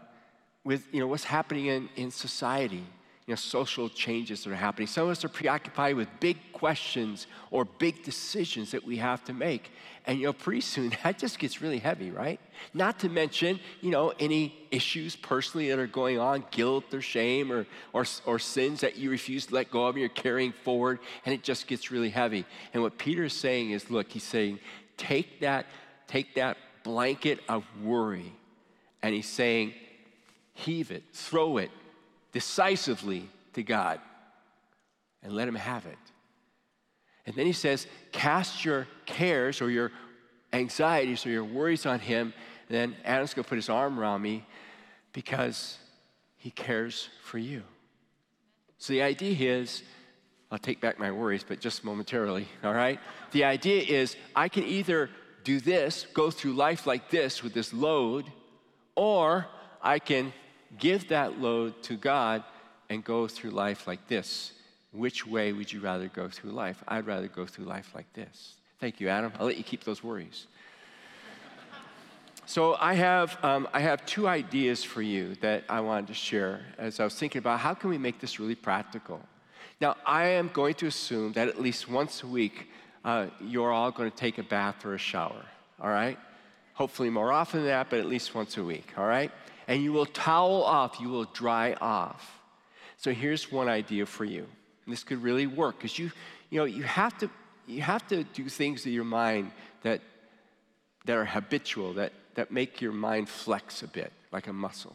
with 0.64 0.86
you 0.92 1.00
know 1.00 1.06
what's 1.06 1.24
happening 1.24 1.66
in, 1.66 1.88
in 1.96 2.10
society 2.10 2.84
you 3.26 3.32
know, 3.32 3.36
social 3.36 3.88
changes 3.88 4.42
that 4.42 4.50
are 4.50 4.56
happening. 4.56 4.88
Some 4.88 5.04
of 5.04 5.10
us 5.10 5.24
are 5.24 5.28
preoccupied 5.28 5.94
with 5.94 6.08
big 6.18 6.38
questions 6.52 7.28
or 7.52 7.64
big 7.64 8.02
decisions 8.02 8.72
that 8.72 8.84
we 8.84 8.96
have 8.96 9.22
to 9.24 9.32
make. 9.32 9.70
And, 10.06 10.18
you 10.18 10.26
know, 10.26 10.32
pretty 10.32 10.60
soon 10.60 10.92
that 11.04 11.18
just 11.18 11.38
gets 11.38 11.62
really 11.62 11.78
heavy, 11.78 12.10
right? 12.10 12.40
Not 12.74 12.98
to 13.00 13.08
mention, 13.08 13.60
you 13.80 13.90
know, 13.90 14.12
any 14.18 14.66
issues 14.72 15.14
personally 15.14 15.68
that 15.68 15.78
are 15.78 15.86
going 15.86 16.18
on, 16.18 16.44
guilt 16.50 16.92
or 16.92 17.00
shame 17.00 17.52
or, 17.52 17.64
or, 17.92 18.04
or 18.26 18.40
sins 18.40 18.80
that 18.80 18.96
you 18.96 19.08
refuse 19.08 19.46
to 19.46 19.54
let 19.54 19.70
go 19.70 19.86
of 19.86 19.94
and 19.94 20.00
you're 20.00 20.08
carrying 20.08 20.52
forward, 20.52 20.98
and 21.24 21.32
it 21.32 21.44
just 21.44 21.68
gets 21.68 21.92
really 21.92 22.10
heavy. 22.10 22.44
And 22.74 22.82
what 22.82 22.98
Peter 22.98 23.24
is 23.24 23.34
saying 23.34 23.70
is, 23.70 23.88
look, 23.88 24.10
he's 24.10 24.24
saying, 24.24 24.58
take 24.96 25.40
that, 25.42 25.66
take 26.08 26.34
that 26.34 26.56
blanket 26.82 27.38
of 27.48 27.64
worry, 27.84 28.32
and 29.00 29.14
he's 29.14 29.28
saying, 29.28 29.74
heave 30.54 30.90
it, 30.90 31.04
throw 31.12 31.58
it, 31.58 31.70
decisively 32.32 33.28
to 33.54 33.62
God 33.62 34.00
and 35.22 35.32
let 35.32 35.48
Him 35.48 35.54
have 35.54 35.86
it. 35.86 35.98
And 37.26 37.36
then 37.36 37.46
he 37.46 37.52
says, 37.52 37.86
Cast 38.10 38.64
your 38.64 38.86
cares 39.06 39.60
or 39.60 39.70
your 39.70 39.92
anxieties 40.52 41.24
or 41.24 41.30
your 41.30 41.44
worries 41.44 41.86
on 41.86 42.00
Him. 42.00 42.34
And 42.68 42.76
then 42.76 42.96
Adam's 43.04 43.34
going 43.34 43.44
to 43.44 43.48
put 43.48 43.56
his 43.56 43.68
arm 43.68 43.98
around 43.98 44.22
me 44.22 44.44
because 45.12 45.78
He 46.36 46.50
cares 46.50 47.08
for 47.22 47.38
you. 47.38 47.62
So 48.78 48.92
the 48.92 49.02
idea 49.02 49.54
is, 49.56 49.82
I'll 50.50 50.58
take 50.58 50.80
back 50.80 50.98
my 50.98 51.10
worries, 51.12 51.44
but 51.46 51.60
just 51.60 51.84
momentarily, 51.84 52.48
all 52.64 52.74
right? 52.74 52.98
The 53.30 53.44
idea 53.44 53.82
is, 53.82 54.16
I 54.34 54.48
can 54.48 54.64
either 54.64 55.08
do 55.44 55.60
this, 55.60 56.06
go 56.14 56.30
through 56.30 56.52
life 56.52 56.86
like 56.86 57.10
this 57.10 57.42
with 57.42 57.54
this 57.54 57.72
load, 57.72 58.26
or 58.94 59.46
I 59.80 59.98
can 59.98 60.32
give 60.78 61.08
that 61.08 61.40
load 61.40 61.82
to 61.84 61.96
God 61.96 62.44
and 62.88 63.04
go 63.04 63.26
through 63.26 63.50
life 63.50 63.86
like 63.86 64.06
this. 64.08 64.52
Which 64.92 65.26
way 65.26 65.52
would 65.52 65.72
you 65.72 65.80
rather 65.80 66.08
go 66.08 66.28
through 66.28 66.50
life? 66.50 66.82
I'd 66.86 67.06
rather 67.06 67.28
go 67.28 67.46
through 67.46 67.64
life 67.64 67.92
like 67.94 68.12
this. 68.12 68.56
Thank 68.78 69.00
you, 69.00 69.08
Adam. 69.08 69.32
I'll 69.38 69.46
let 69.46 69.56
you 69.56 69.64
keep 69.64 69.84
those 69.84 70.04
worries. 70.04 70.46
so 72.46 72.76
I 72.78 72.94
have, 72.94 73.42
um, 73.42 73.68
I 73.72 73.80
have 73.80 74.04
two 74.04 74.28
ideas 74.28 74.84
for 74.84 75.00
you 75.00 75.36
that 75.36 75.64
I 75.68 75.80
wanted 75.80 76.08
to 76.08 76.14
share 76.14 76.60
as 76.76 77.00
I 77.00 77.04
was 77.04 77.14
thinking 77.14 77.38
about 77.38 77.60
how 77.60 77.74
can 77.74 77.88
we 77.88 77.98
make 77.98 78.20
this 78.20 78.38
really 78.38 78.54
practical. 78.54 79.20
Now, 79.80 79.96
I 80.04 80.24
am 80.24 80.50
going 80.52 80.74
to 80.74 80.86
assume 80.86 81.32
that 81.32 81.48
at 81.48 81.60
least 81.60 81.88
once 81.88 82.22
a 82.22 82.26
week, 82.26 82.68
uh, 83.04 83.26
you're 83.40 83.72
all 83.72 83.90
going 83.90 84.10
to 84.10 84.16
take 84.16 84.38
a 84.38 84.42
bath 84.42 84.84
or 84.84 84.94
a 84.94 84.98
shower, 84.98 85.44
all 85.80 85.90
right? 85.90 86.18
Hopefully 86.74 87.10
more 87.10 87.32
often 87.32 87.60
than 87.60 87.68
that, 87.68 87.90
but 87.90 87.98
at 87.98 88.06
least 88.06 88.34
once 88.34 88.56
a 88.58 88.62
week, 88.64 88.92
all 88.96 89.06
right? 89.06 89.32
And 89.68 89.82
you 89.82 89.92
will 89.92 90.06
towel 90.06 90.62
off, 90.64 91.00
you 91.00 91.08
will 91.08 91.24
dry 91.24 91.74
off. 91.74 92.40
So 92.96 93.12
here's 93.12 93.50
one 93.50 93.68
idea 93.68 94.06
for 94.06 94.24
you. 94.24 94.46
And 94.84 94.92
this 94.92 95.04
could 95.04 95.22
really 95.22 95.46
work 95.46 95.76
because 95.78 95.98
you, 95.98 96.10
you 96.50 96.58
know, 96.58 96.64
you 96.64 96.82
have 96.82 97.16
to 97.18 97.30
you 97.66 97.80
have 97.80 98.06
to 98.08 98.24
do 98.24 98.48
things 98.48 98.82
to 98.82 98.90
your 98.90 99.04
mind 99.04 99.52
that 99.82 100.00
that 101.04 101.16
are 101.16 101.24
habitual, 101.24 101.94
that, 101.94 102.12
that 102.34 102.50
make 102.50 102.80
your 102.80 102.92
mind 102.92 103.28
flex 103.28 103.82
a 103.82 103.88
bit, 103.88 104.12
like 104.30 104.46
a 104.46 104.52
muscle. 104.52 104.94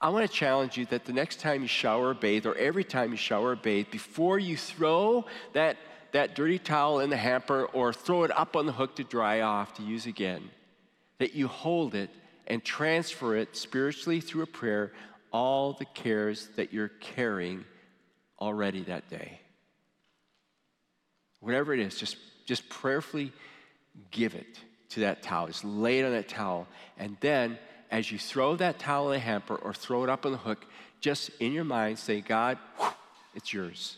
I 0.00 0.08
want 0.08 0.28
to 0.28 0.32
challenge 0.32 0.76
you 0.76 0.86
that 0.86 1.04
the 1.04 1.12
next 1.12 1.40
time 1.40 1.62
you 1.62 1.68
shower 1.68 2.08
or 2.08 2.14
bathe, 2.14 2.46
or 2.46 2.56
every 2.56 2.84
time 2.84 3.10
you 3.12 3.16
shower 3.16 3.50
or 3.50 3.56
bathe, 3.56 3.86
before 3.90 4.38
you 4.38 4.56
throw 4.56 5.24
that, 5.52 5.76
that 6.12 6.34
dirty 6.34 6.58
towel 6.58 7.00
in 7.00 7.10
the 7.10 7.16
hamper 7.16 7.66
or 7.66 7.92
throw 7.92 8.24
it 8.24 8.36
up 8.36 8.56
on 8.56 8.66
the 8.66 8.72
hook 8.72 8.96
to 8.96 9.04
dry 9.04 9.40
off 9.40 9.74
to 9.74 9.82
use 9.82 10.06
again, 10.06 10.50
that 11.18 11.34
you 11.34 11.46
hold 11.46 11.94
it 11.94 12.10
and 12.46 12.64
transfer 12.64 13.36
it 13.36 13.56
spiritually 13.56 14.20
through 14.20 14.42
a 14.42 14.46
prayer, 14.46 14.92
all 15.32 15.72
the 15.72 15.84
cares 15.84 16.48
that 16.56 16.72
you're 16.72 16.88
carrying 16.88 17.64
already 18.40 18.82
that 18.82 19.08
day. 19.08 19.40
Whatever 21.40 21.72
it 21.74 21.80
is, 21.80 21.96
just, 21.96 22.16
just 22.46 22.68
prayerfully 22.68 23.32
give 24.10 24.34
it 24.34 24.58
to 24.90 25.00
that 25.00 25.22
towel. 25.22 25.46
Just 25.46 25.64
lay 25.64 26.00
it 26.00 26.04
on 26.04 26.12
that 26.12 26.28
towel. 26.28 26.66
And 26.98 27.16
then, 27.20 27.58
as 27.90 28.10
you 28.10 28.18
throw 28.18 28.56
that 28.56 28.78
towel 28.78 29.10
in 29.10 29.14
the 29.14 29.18
hamper 29.18 29.56
or 29.56 29.72
throw 29.72 30.04
it 30.04 30.10
up 30.10 30.26
on 30.26 30.32
the 30.32 30.38
hook, 30.38 30.64
just 31.00 31.30
in 31.40 31.52
your 31.52 31.64
mind 31.64 31.98
say, 31.98 32.20
God, 32.20 32.58
it's 33.34 33.52
yours. 33.52 33.96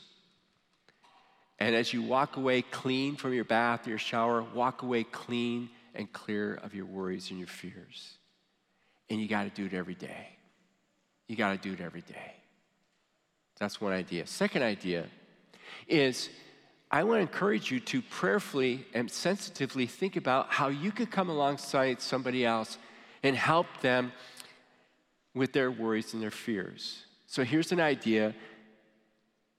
And 1.59 1.75
as 1.75 1.93
you 1.93 2.03
walk 2.03 2.37
away 2.37 2.63
clean 2.63 3.17
from 3.17 3.33
your 3.33 3.45
bath 3.45 3.87
or 3.87 3.91
your 3.91 3.99
shower, 3.99 4.43
walk 4.43 4.83
away 4.83 5.05
clean 5.05 5.71
and 5.95 6.13
clear 6.13 6.55
of 6.55 6.75
your 6.75 6.87
worries 6.87 7.31
and 7.31 7.39
your 7.39 7.49
fears. 7.49 8.19
And 9.11 9.21
you 9.21 9.29
got 9.29 9.45
to 9.45 9.51
do 9.51 9.67
it 9.67 9.75
every 9.75 9.95
day. 9.95 10.29
You 11.29 11.37
got 11.37 11.53
to 11.53 11.69
do 11.69 11.75
it 11.75 11.81
every 11.81 12.03
day. 12.03 12.35
That's 13.59 13.81
one 13.81 13.93
idea. 13.93 14.27
Second 14.27 14.63
idea 14.63 15.07
is 15.89 16.29
I 16.91 17.05
want 17.05 17.19
to 17.19 17.23
encourage 17.23 17.71
you 17.71 17.81
to 17.81 18.03
prayerfully 18.03 18.87
and 18.95 19.11
sensitively 19.11 19.87
think 19.87 20.17
about 20.17 20.51
how 20.51 20.69
you 20.69 20.93
could 20.93 21.11
come 21.11 21.29
alongside 21.29 22.01
somebody 22.01 22.45
else 22.45 22.79
and 23.23 23.37
help 23.37 23.67
them 23.81 24.13
with 25.35 25.53
their 25.53 25.71
worries 25.71 26.15
and 26.15 26.23
their 26.23 26.31
fears. 26.31 27.05
So 27.27 27.43
here's 27.43 27.73
an 27.73 27.81
idea. 27.81 28.35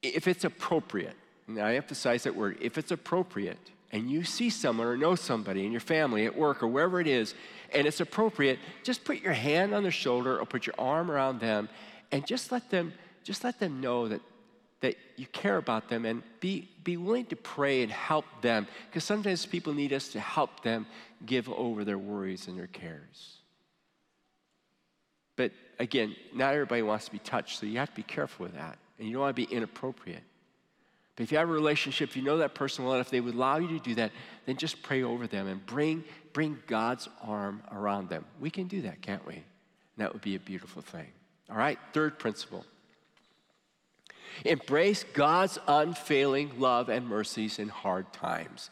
If 0.02 0.28
it's 0.28 0.46
appropriate, 0.46 1.16
and 1.48 1.60
I 1.60 1.76
emphasize 1.76 2.24
that 2.24 2.36
word, 2.36 2.58
if 2.62 2.78
it's 2.78 2.92
appropriate, 2.92 3.60
and 3.92 4.10
you 4.10 4.24
see 4.24 4.50
someone 4.50 4.88
or 4.88 4.96
know 4.96 5.16
somebody 5.16 5.66
in 5.66 5.72
your 5.72 5.82
family, 5.82 6.26
at 6.26 6.38
work, 6.38 6.64
or 6.64 6.68
wherever 6.68 7.02
it 7.02 7.08
is, 7.08 7.34
and 7.74 7.88
it's 7.88 8.00
appropriate, 8.00 8.60
just 8.84 9.04
put 9.04 9.22
your 9.22 9.34
hand 9.34 9.74
on 9.74 9.84
their 9.84 9.92
shoulder 9.92 10.40
or 10.40 10.46
put 10.46 10.66
your 10.66 10.76
arm 10.78 11.12
around 11.12 11.40
them 11.40 11.70
and 12.12 12.26
just 12.26 12.52
let 12.52 12.70
them, 12.70 12.94
just 13.24 13.44
let 13.44 13.60
them 13.60 13.82
know 13.82 14.08
that, 14.08 14.22
that 14.82 14.96
you 15.16 15.26
care 15.28 15.58
about 15.58 15.90
them 15.90 16.06
and 16.06 16.24
be, 16.40 16.70
be 16.84 16.98
willing 16.98 17.26
to 17.26 17.36
pray 17.36 17.84
and 17.84 17.92
help 17.92 18.26
them. 18.42 18.68
Because 18.90 19.04
sometimes 19.04 19.46
people 19.46 19.74
need 19.74 19.94
us 19.94 20.10
to 20.10 20.20
help 20.20 20.62
them 20.64 20.86
give 21.26 21.50
over 21.50 21.84
their 21.84 21.98
worries 21.98 22.48
and 22.48 22.58
their 22.58 22.68
cares. 22.68 23.38
But 25.36 25.52
again, 25.80 26.16
not 26.34 26.54
everybody 26.54 26.82
wants 26.82 27.06
to 27.06 27.12
be 27.12 27.20
touched, 27.20 27.60
so 27.60 27.66
you 27.66 27.80
have 27.80 27.90
to 27.90 27.96
be 27.96 28.04
careful 28.04 28.46
with 28.46 28.56
that. 28.56 28.78
And 28.98 29.08
you 29.08 29.14
don't 29.14 29.24
want 29.24 29.36
to 29.36 29.46
be 29.46 29.54
inappropriate. 29.54 30.24
But 31.16 31.24
if 31.24 31.32
you 31.32 31.38
have 31.38 31.50
a 31.50 31.54
relationship, 31.54 32.16
you 32.16 32.22
know 32.22 32.38
that 32.38 32.56
person 32.56 32.84
well 32.84 32.96
enough, 32.96 33.10
they 33.10 33.22
would 33.22 33.36
allow 33.36 33.58
you 33.58 33.68
to 33.70 33.80
do 33.80 33.96
that, 33.96 34.12
then 34.46 34.58
just 34.58 34.84
pray 34.84 35.04
over 35.04 35.28
them 35.28 35.48
and 35.48 35.66
bring, 35.66 36.04
bring 36.34 36.58
God's 36.68 37.08
arm 37.24 37.62
around 37.72 38.10
them. 38.10 38.26
We 38.40 38.50
can 38.50 38.68
do 38.68 38.82
that, 38.82 39.02
can't 39.02 39.26
we? 39.26 39.36
And 39.36 39.44
that 39.98 40.12
would 40.12 40.22
be 40.22 40.36
a 40.36 40.40
beautiful 40.40 40.82
thing. 40.82 41.08
All 41.50 41.56
right, 41.56 41.80
third 41.94 42.20
principle. 42.20 42.66
Embrace 44.44 45.06
God's 45.14 45.58
unfailing 45.68 46.60
love 46.60 46.90
and 46.90 47.08
mercies 47.08 47.60
in 47.60 47.70
hard 47.70 48.12
times. 48.12 48.70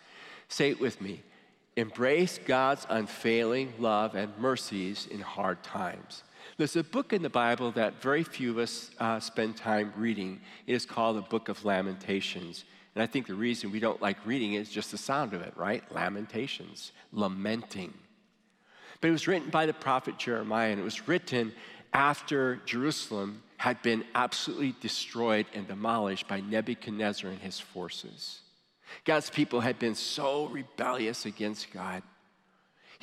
Say 0.49 0.69
it 0.69 0.79
with 0.79 0.99
me. 0.99 1.21
Embrace 1.77 2.39
God's 2.45 2.85
unfailing 2.89 3.73
love 3.79 4.15
and 4.15 4.37
mercies 4.37 5.07
in 5.09 5.21
hard 5.21 5.63
times. 5.63 6.23
There's 6.57 6.75
a 6.75 6.83
book 6.83 7.13
in 7.13 7.23
the 7.23 7.29
Bible 7.29 7.71
that 7.71 8.01
very 8.01 8.23
few 8.23 8.51
of 8.51 8.57
us 8.59 8.91
uh, 8.99 9.19
spend 9.19 9.57
time 9.57 9.91
reading. 9.97 10.39
It 10.67 10.73
is 10.73 10.85
called 10.85 11.17
the 11.17 11.21
Book 11.21 11.49
of 11.49 11.65
Lamentations. 11.65 12.65
And 12.93 13.01
I 13.01 13.07
think 13.07 13.25
the 13.25 13.33
reason 13.33 13.71
we 13.71 13.79
don't 13.79 14.01
like 14.01 14.23
reading 14.25 14.53
it 14.53 14.59
is 14.59 14.69
just 14.69 14.91
the 14.91 14.97
sound 14.97 15.33
of 15.33 15.41
it, 15.41 15.53
right? 15.55 15.83
Lamentations, 15.91 16.91
lamenting. 17.11 17.93
But 19.01 19.07
it 19.07 19.11
was 19.11 19.27
written 19.27 19.49
by 19.49 19.65
the 19.65 19.73
prophet 19.73 20.19
Jeremiah, 20.19 20.69
and 20.69 20.79
it 20.79 20.83
was 20.83 21.07
written 21.07 21.53
after 21.91 22.57
Jerusalem 22.65 23.41
had 23.57 23.81
been 23.81 24.03
absolutely 24.13 24.75
destroyed 24.79 25.47
and 25.55 25.67
demolished 25.67 26.27
by 26.27 26.39
Nebuchadnezzar 26.41 27.31
and 27.31 27.39
his 27.39 27.59
forces. 27.59 28.41
God's 29.05 29.29
people 29.29 29.61
had 29.61 29.79
been 29.79 29.95
so 29.95 30.45
rebellious 30.47 31.25
against 31.25 31.71
God. 31.73 32.03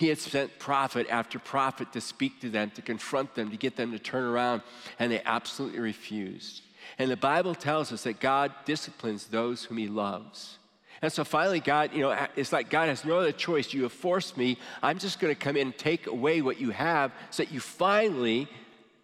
He 0.00 0.08
had 0.08 0.16
sent 0.16 0.58
prophet 0.58 1.06
after 1.10 1.38
prophet 1.38 1.92
to 1.92 2.00
speak 2.00 2.40
to 2.40 2.48
them, 2.48 2.70
to 2.70 2.80
confront 2.80 3.34
them, 3.34 3.50
to 3.50 3.58
get 3.58 3.76
them 3.76 3.92
to 3.92 3.98
turn 3.98 4.24
around, 4.24 4.62
and 4.98 5.12
they 5.12 5.20
absolutely 5.26 5.78
refused. 5.78 6.62
And 6.98 7.10
the 7.10 7.18
Bible 7.18 7.54
tells 7.54 7.92
us 7.92 8.04
that 8.04 8.18
God 8.18 8.50
disciplines 8.64 9.26
those 9.26 9.64
whom 9.64 9.76
He 9.76 9.88
loves. 9.88 10.56
And 11.02 11.12
so 11.12 11.22
finally, 11.22 11.60
God, 11.60 11.92
you 11.92 12.00
know, 12.00 12.16
it's 12.34 12.50
like 12.50 12.70
God 12.70 12.88
has 12.88 13.04
no 13.04 13.18
other 13.18 13.30
choice. 13.30 13.74
You 13.74 13.82
have 13.82 13.92
forced 13.92 14.38
me. 14.38 14.56
I'm 14.82 14.98
just 14.98 15.20
going 15.20 15.34
to 15.34 15.38
come 15.38 15.54
in 15.54 15.66
and 15.66 15.76
take 15.76 16.06
away 16.06 16.40
what 16.40 16.58
you 16.58 16.70
have 16.70 17.12
so 17.28 17.42
that 17.42 17.52
you 17.52 17.60
finally, 17.60 18.48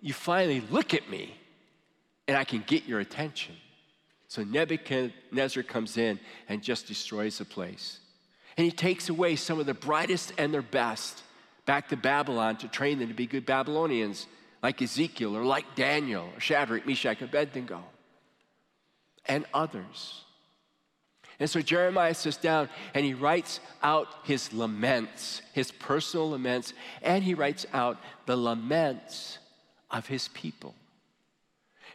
you 0.01 0.15
finally 0.15 0.63
look 0.71 0.95
at 0.95 1.11
me 1.11 1.37
and 2.27 2.39
I 2.39 2.45
can 2.45 2.65
get 2.67 2.87
your 2.87 3.01
attention. 3.01 3.55
So 4.29 4.45
Nebuchadnezzar 4.45 5.63
comes 5.63 5.99
in 5.99 6.19
and 6.49 6.63
just 6.63 6.87
destroys 6.87 7.37
the 7.37 7.45
place. 7.45 8.01
And 8.57 8.65
he 8.65 8.71
takes 8.71 9.09
away 9.09 9.37
some 9.37 9.61
of 9.61 9.67
the 9.67 9.75
brightest 9.75 10.33
and 10.39 10.53
their 10.53 10.63
best 10.63 11.23
back 11.67 11.89
to 11.89 11.97
Babylon 11.97 12.57
to 12.59 12.69
train 12.69 12.99
them 12.99 13.09
to 13.09 13.15
be 13.15 13.27
good 13.27 13.45
Babylonians, 13.45 14.27
like 14.63 14.81
Ezekiel 14.81 15.37
or 15.37 15.45
like 15.45 15.75
Daniel 15.75 16.29
or 16.35 16.41
Shadrach, 16.41 16.87
Meshach, 16.87 17.21
Abednego, 17.21 17.83
and 19.27 19.45
others. 19.53 20.23
And 21.39 21.51
so 21.51 21.61
Jeremiah 21.61 22.15
sits 22.15 22.39
down 22.39 22.71
and 22.95 23.05
he 23.05 23.13
writes 23.13 23.61
out 23.83 24.09
his 24.25 24.53
laments, 24.55 25.43
his 25.53 25.71
personal 25.71 26.31
laments, 26.31 26.73
and 27.03 27.23
he 27.23 27.35
writes 27.35 27.67
out 27.75 27.99
the 28.25 28.37
laments 28.37 29.39
of 29.91 30.07
his 30.07 30.29
people. 30.29 30.75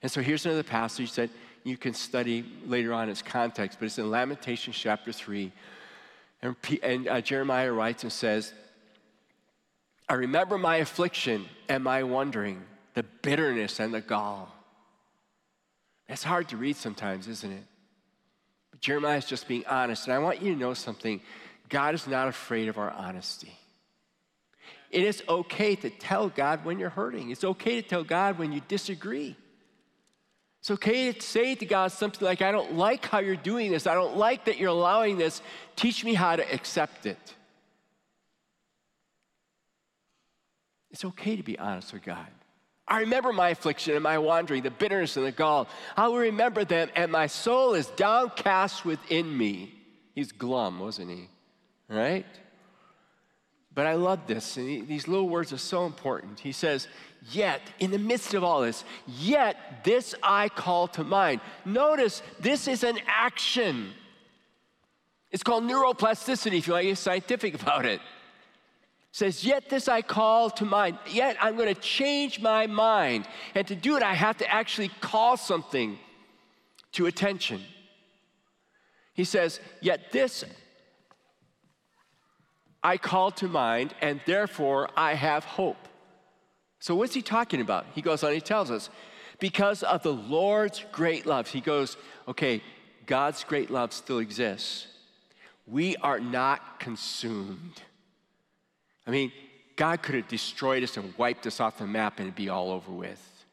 And 0.04 0.12
so 0.12 0.22
here's 0.22 0.46
another 0.46 0.64
passage 0.64 1.14
that 1.14 1.30
you 1.64 1.78
can 1.78 1.94
study 1.94 2.46
later 2.66 2.94
on 2.94 3.10
its 3.10 3.22
context, 3.22 3.80
but 3.80 3.86
it's 3.86 3.98
in 3.98 4.10
Lamentations 4.10 4.76
chapter 4.76 5.12
3. 5.12 5.52
And, 6.42 6.56
and 6.82 7.08
uh, 7.08 7.22
Jeremiah 7.22 7.72
writes 7.72 8.04
and 8.04 8.12
says, 8.12 8.54
I 10.10 10.16
remember 10.16 10.58
my 10.58 10.78
affliction 10.78 11.46
and 11.70 11.84
my 11.84 12.04
wandering, 12.04 12.62
the 12.96 13.04
bitterness 13.04 13.80
and 13.80 13.94
the 13.94 14.02
gall. 14.02 14.54
It's 16.10 16.24
hard 16.24 16.50
to 16.50 16.58
read 16.58 16.76
sometimes, 16.76 17.28
isn't 17.28 17.52
it? 17.52 17.64
But 18.72 18.82
Jeremiah 18.82 19.18
is 19.18 19.26
just 19.26 19.48
being 19.48 19.66
honest. 19.68 20.08
And 20.08 20.14
I 20.14 20.20
want 20.20 20.42
you 20.42 20.54
to 20.54 20.60
know 20.60 20.74
something 20.74 21.22
God 21.70 21.96
is 21.96 22.08
not 22.08 22.28
afraid 22.28 22.68
of 22.68 22.78
our 22.78 22.92
honesty. 22.92 23.54
It 24.90 25.06
is 25.06 25.24
okay 25.30 25.76
to 25.78 25.90
tell 25.90 26.28
God 26.28 26.66
when 26.66 26.80
you're 26.80 26.90
hurting, 26.90 27.32
it's 27.32 27.46
okay 27.46 27.82
to 27.82 27.88
tell 27.88 28.04
God 28.04 28.38
when 28.38 28.52
you 28.52 28.62
disagree. 28.68 29.38
It's 30.62 30.70
okay 30.70 31.12
to 31.12 31.22
say 31.22 31.56
to 31.56 31.66
God 31.66 31.92
something 31.92 32.24
like, 32.24 32.44
I 32.44 32.52
don't 32.52 32.76
like 32.76 33.04
how 33.08 33.18
you're 33.18 33.36
doing 33.36 33.72
this. 33.72 33.88
I 33.88 33.96
don't 33.96 34.16
like 34.16 34.46
that 34.46 34.60
you're 34.60 34.70
allowing 34.70 35.18
this. 35.18 35.42
Teach 35.76 36.06
me 36.06 36.14
how 36.14 36.36
to 36.36 36.54
accept 36.54 37.08
it. 37.08 37.18
It's 40.92 41.04
okay 41.04 41.36
to 41.36 41.42
be 41.42 41.58
honest 41.58 41.94
with 41.94 42.04
God. 42.04 42.28
I 42.88 43.00
remember 43.00 43.34
my 43.34 43.50
affliction 43.50 43.96
and 43.96 44.04
my 44.04 44.20
wandering, 44.20 44.62
the 44.62 44.70
bitterness 44.70 45.18
and 45.18 45.26
the 45.26 45.32
gall. 45.32 45.68
I 45.98 46.10
will 46.10 46.18
remember 46.18 46.64
them, 46.64 46.90
and 46.96 47.12
my 47.12 47.26
soul 47.26 47.74
is 47.74 47.88
downcast 47.96 48.86
within 48.86 49.36
me. 49.36 49.74
He's 50.14 50.32
glum, 50.32 50.80
wasn't 50.80 51.10
he? 51.10 51.28
Right? 51.88 52.26
But 53.74 53.88
I 53.88 53.94
love 53.94 54.28
this. 54.28 54.58
And 54.58 54.70
he, 54.70 54.82
these 54.82 55.08
little 55.08 55.30
words 55.30 55.54
are 55.54 55.58
so 55.58 55.86
important. 55.86 56.40
He 56.40 56.52
says, 56.52 56.88
Yet, 57.30 57.62
in 57.80 57.92
the 57.92 58.00
midst 58.00 58.34
of 58.34 58.44
all 58.44 58.62
this, 58.62 58.84
yet 59.06 59.84
this 59.84 60.16
I 60.24 60.50
call 60.50 60.88
to 60.90 61.04
mind. 61.04 61.42
Notice 61.66 62.24
this 62.40 62.68
is 62.68 62.84
an 62.84 62.98
action. 63.06 63.92
It's 65.30 65.44
called 65.44 65.64
neuroplasticity, 65.64 66.58
if 66.58 66.68
you 66.68 66.74
want 66.74 66.84
to 66.84 66.90
get 66.90 66.98
scientific 66.98 67.54
about 67.62 67.86
it. 67.86 67.94
it. 67.94 68.02
Says, 69.12 69.44
Yet 69.44 69.70
this 69.70 69.88
I 69.88 70.02
call 70.02 70.50
to 70.52 70.66
mind. 70.66 70.98
Yet 71.10 71.38
I'm 71.40 71.58
going 71.58 71.74
to 71.74 71.80
change 71.80 72.40
my 72.40 72.66
mind. 72.68 73.28
And 73.56 73.68
to 73.68 73.76
do 73.76 73.98
it, 73.98 74.04
I 74.04 74.14
have 74.14 74.38
to 74.38 74.52
actually 74.52 74.90
call 75.02 75.38
something 75.38 76.00
to 76.94 77.06
attention. 77.06 77.62
He 79.14 79.26
says, 79.26 79.60
Yet 79.82 80.12
this 80.12 80.46
I 82.84 82.98
call 82.98 83.32
to 83.32 83.48
mind, 83.48 83.94
and 84.02 84.20
therefore 84.26 84.90
I 84.98 85.14
have 85.14 85.44
hope. 85.44 85.81
So, 86.82 86.96
what's 86.96 87.14
he 87.14 87.22
talking 87.22 87.62
about? 87.62 87.86
He 87.94 88.02
goes 88.02 88.24
on, 88.24 88.34
he 88.34 88.42
tells 88.42 88.72
us, 88.72 88.90
because 89.40 89.84
of 89.84 90.02
the 90.02 90.14
Lord's 90.14 90.84
great 90.92 91.28
love. 91.28 91.48
He 91.48 91.62
goes, 91.62 91.96
okay, 92.28 92.62
God's 93.06 93.44
great 93.44 93.70
love 93.70 93.94
still 93.94 94.18
exists. 94.18 94.88
We 95.68 95.96
are 95.98 96.20
not 96.20 96.80
consumed. 96.80 97.82
I 99.06 99.12
mean, 99.12 99.32
God 99.76 100.02
could 100.02 100.16
have 100.16 100.28
destroyed 100.28 100.84
us 100.84 100.98
and 100.98 101.14
wiped 101.18 101.46
us 101.46 101.60
off 101.60 101.78
the 101.78 101.86
map 101.86 102.18
and 102.18 102.28
it'd 102.28 102.36
be 102.36 102.50
all 102.50 102.72
over 102.72 102.92
with. 102.92 103.46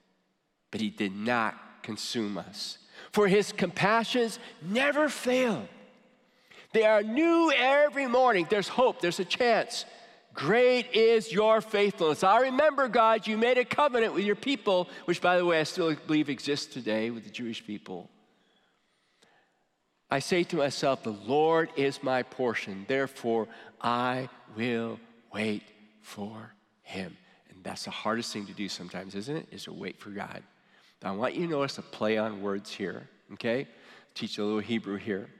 But 0.70 0.80
He 0.80 0.88
did 0.88 1.14
not 1.14 1.82
consume 1.82 2.38
us. 2.38 2.78
For 3.12 3.28
His 3.28 3.52
compassions 3.52 4.38
never 4.62 5.10
fail. 5.10 5.68
They 6.72 6.84
are 6.84 7.02
new 7.02 7.52
every 7.54 8.06
morning. 8.06 8.46
There's 8.48 8.68
hope, 8.68 9.00
there's 9.00 9.20
a 9.20 9.24
chance. 9.24 9.84
Great 10.38 10.94
is 10.94 11.32
your 11.32 11.60
faithfulness. 11.60 12.22
I 12.22 12.42
remember, 12.42 12.86
God, 12.86 13.26
you 13.26 13.36
made 13.36 13.58
a 13.58 13.64
covenant 13.64 14.14
with 14.14 14.24
your 14.24 14.36
people, 14.36 14.88
which, 15.04 15.20
by 15.20 15.36
the 15.36 15.44
way, 15.44 15.58
I 15.58 15.64
still 15.64 15.92
believe 16.06 16.30
exists 16.30 16.72
today 16.72 17.10
with 17.10 17.24
the 17.24 17.30
Jewish 17.30 17.66
people. 17.66 18.08
I 20.08 20.20
say 20.20 20.44
to 20.44 20.56
myself, 20.56 21.02
The 21.02 21.10
Lord 21.10 21.70
is 21.74 22.04
my 22.04 22.22
portion, 22.22 22.84
therefore 22.86 23.48
I 23.80 24.28
will 24.56 25.00
wait 25.34 25.64
for 26.02 26.54
him. 26.82 27.16
And 27.50 27.64
that's 27.64 27.86
the 27.86 27.90
hardest 27.90 28.32
thing 28.32 28.46
to 28.46 28.52
do 28.52 28.68
sometimes, 28.68 29.16
isn't 29.16 29.36
it? 29.38 29.48
Is 29.50 29.64
to 29.64 29.72
wait 29.72 29.98
for 29.98 30.10
God. 30.10 30.44
Now, 31.02 31.14
I 31.14 31.16
want 31.16 31.34
you 31.34 31.46
to 31.46 31.50
notice 31.50 31.78
a 31.78 31.82
play 31.82 32.16
on 32.16 32.42
words 32.42 32.70
here, 32.70 33.08
okay? 33.32 33.66
Teach 34.14 34.38
a 34.38 34.44
little 34.44 34.60
Hebrew 34.60 34.98
here. 34.98 35.30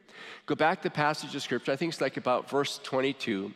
Go 0.47 0.57
back 0.57 0.83
to 0.83 0.89
the 0.89 0.93
passage 0.93 1.37
of 1.37 1.43
scripture, 1.45 1.71
I 1.71 1.77
think 1.77 1.93
it's 1.93 2.01
like 2.01 2.17
about 2.17 2.51
verse 2.51 2.81
22. 2.83 3.55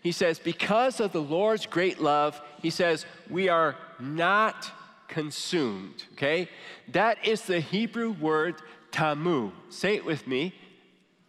He 0.00 0.12
says, 0.12 0.38
Because 0.38 1.00
of 1.00 1.12
the 1.12 1.22
Lord's 1.22 1.66
great 1.66 2.00
love, 2.00 2.40
he 2.62 2.70
says, 2.70 3.06
we 3.28 3.48
are 3.48 3.76
not 3.98 4.70
consumed. 5.08 6.04
Okay? 6.12 6.48
That 6.88 7.24
is 7.26 7.42
the 7.42 7.60
Hebrew 7.60 8.12
word 8.12 8.56
tamu. 8.90 9.52
Say 9.68 9.96
it 9.96 10.04
with 10.04 10.26
me. 10.26 10.54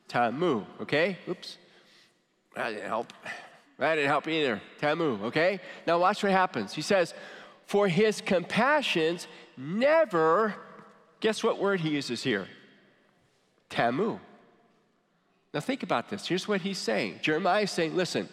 Tamu. 0.07 0.65
Okay? 0.81 1.17
Oops. 1.27 1.57
That 2.55 2.69
didn't 2.69 2.87
help. 2.87 3.13
That 3.77 3.95
didn't 3.95 4.09
help 4.09 4.27
either. 4.27 4.61
Tamu. 4.79 5.25
Okay? 5.25 5.59
Now 5.87 5.99
watch 5.99 6.23
what 6.23 6.31
happens. 6.31 6.73
He 6.73 6.81
says, 6.81 7.13
For 7.65 7.87
his 7.87 8.21
compassions 8.21 9.27
never, 9.57 10.55
guess 11.19 11.43
what 11.43 11.59
word 11.59 11.81
he 11.81 11.89
uses 11.89 12.23
here? 12.23 12.47
Tamu. 13.69 14.19
Now 15.53 15.59
think 15.59 15.83
about 15.83 16.09
this. 16.09 16.27
Here's 16.27 16.47
what 16.47 16.61
he's 16.61 16.77
saying. 16.77 17.19
Jeremiah 17.21 17.63
is 17.63 17.71
saying, 17.71 17.95
listen, 17.95 18.29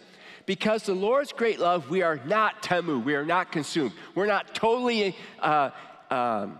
because 0.49 0.81
the 0.81 0.95
Lord's 0.95 1.31
great 1.31 1.59
love, 1.59 1.91
we 1.91 2.01
are 2.01 2.19
not 2.25 2.63
tamu, 2.63 2.97
we 2.97 3.13
are 3.13 3.23
not 3.23 3.51
consumed. 3.51 3.91
We're 4.15 4.25
not 4.25 4.55
totally 4.55 5.15
uh, 5.39 5.69
um, 6.09 6.57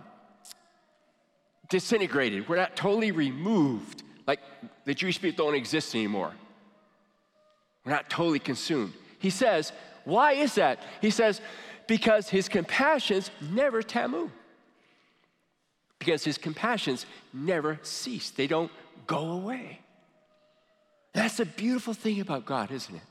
disintegrated, 1.68 2.48
we're 2.48 2.54
not 2.54 2.76
totally 2.76 3.10
removed, 3.10 4.04
like 4.28 4.38
the 4.84 4.94
Jewish 4.94 5.20
people 5.20 5.44
don't 5.44 5.56
exist 5.56 5.92
anymore. 5.96 6.32
We're 7.84 7.90
not 7.90 8.08
totally 8.08 8.38
consumed. 8.38 8.92
He 9.18 9.28
says, 9.28 9.72
why 10.04 10.34
is 10.34 10.54
that? 10.54 10.78
He 11.00 11.10
says, 11.10 11.40
because 11.88 12.28
his 12.28 12.48
compassions 12.48 13.32
never 13.50 13.82
tamu. 13.82 14.30
Because 15.98 16.22
his 16.22 16.38
compassions 16.38 17.06
never 17.34 17.80
cease, 17.82 18.30
they 18.30 18.46
don't 18.46 18.70
go 19.08 19.32
away. 19.32 19.80
That's 21.12 21.38
the 21.38 21.44
beautiful 21.44 21.92
thing 21.92 22.20
about 22.20 22.46
God, 22.46 22.70
isn't 22.70 22.94
it? 22.94 23.02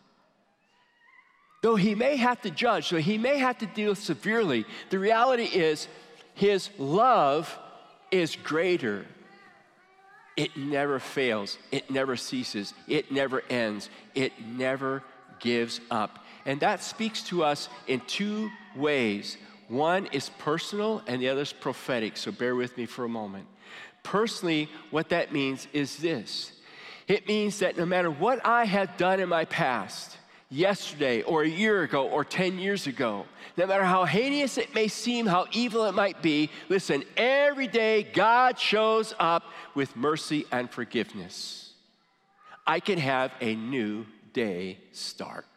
Though 1.61 1.75
he 1.75 1.93
may 1.95 2.15
have 2.15 2.41
to 2.41 2.49
judge, 2.49 2.89
though 2.89 2.97
he 2.97 3.17
may 3.17 3.37
have 3.37 3.57
to 3.59 3.65
deal 3.65 3.95
severely, 3.95 4.65
the 4.89 4.99
reality 4.99 5.43
is 5.43 5.87
his 6.33 6.69
love 6.77 7.57
is 8.11 8.37
greater. 8.37 9.05
It 10.37 10.55
never 10.55 10.99
fails, 10.99 11.57
it 11.69 11.91
never 11.91 12.15
ceases, 12.15 12.73
it 12.87 13.11
never 13.11 13.43
ends, 13.49 13.89
it 14.15 14.31
never 14.45 15.03
gives 15.39 15.81
up. 15.91 16.23
And 16.45 16.61
that 16.61 16.81
speaks 16.81 17.23
to 17.23 17.43
us 17.43 17.67
in 17.87 17.99
two 18.07 18.49
ways. 18.75 19.37
One 19.67 20.07
is 20.07 20.29
personal 20.39 21.03
and 21.07 21.21
the 21.21 21.29
other 21.29 21.41
is 21.41 21.51
prophetic. 21.51 22.15
So 22.15 22.31
bear 22.31 22.55
with 22.55 22.77
me 22.77 22.85
for 22.85 23.03
a 23.03 23.09
moment. 23.09 23.47
Personally, 24.01 24.69
what 24.91 25.09
that 25.09 25.33
means 25.33 25.67
is 25.73 25.97
this 25.97 26.53
it 27.09 27.27
means 27.27 27.59
that 27.59 27.75
no 27.75 27.85
matter 27.85 28.09
what 28.09 28.45
I 28.45 28.65
have 28.65 28.95
done 28.95 29.19
in 29.19 29.27
my 29.27 29.43
past, 29.43 30.18
yesterday 30.49 31.21
or 31.21 31.43
a 31.43 31.47
year 31.47 31.83
ago 31.83 32.07
or 32.07 32.25
10 32.25 32.57
years 32.59 32.87
ago, 32.87 33.25
no 33.55 33.67
matter 33.67 33.83
how 33.83 34.05
heinous 34.05 34.57
it 34.57 34.73
may 34.73 34.87
seem, 34.87 35.25
how 35.25 35.45
evil 35.51 35.85
it 35.85 35.93
might 35.93 36.21
be, 36.21 36.49
listen, 36.69 37.03
every 37.15 37.67
day 37.67 38.03
God 38.03 38.57
shows 38.57 39.13
up 39.19 39.43
with 39.75 39.95
mercy 39.95 40.45
and 40.51 40.69
forgiveness. 40.69 41.73
I 42.65 42.79
can 42.79 42.97
have 42.97 43.31
a 43.41 43.55
new 43.55 44.05
day 44.33 44.79
start. 44.91 45.47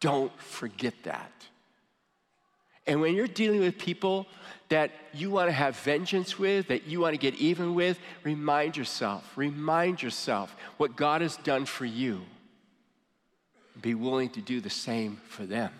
Don't 0.00 0.38
forget 0.40 0.94
that. 1.04 1.32
And 2.86 3.00
when 3.00 3.14
you're 3.14 3.26
dealing 3.26 3.60
with 3.60 3.78
people 3.78 4.26
that 4.68 4.90
you 5.12 5.30
want 5.30 5.48
to 5.48 5.52
have 5.52 5.76
vengeance 5.78 6.38
with, 6.38 6.68
that 6.68 6.86
you 6.86 7.00
want 7.00 7.14
to 7.14 7.18
get 7.18 7.34
even 7.36 7.74
with, 7.74 7.98
remind 8.22 8.76
yourself, 8.76 9.30
remind 9.36 10.02
yourself 10.02 10.54
what 10.76 10.96
God 10.96 11.22
has 11.22 11.36
done 11.38 11.64
for 11.64 11.86
you. 11.86 12.20
Be 13.80 13.94
willing 13.94 14.30
to 14.30 14.40
do 14.40 14.60
the 14.60 14.70
same 14.70 15.20
for 15.28 15.44
them. 15.44 15.72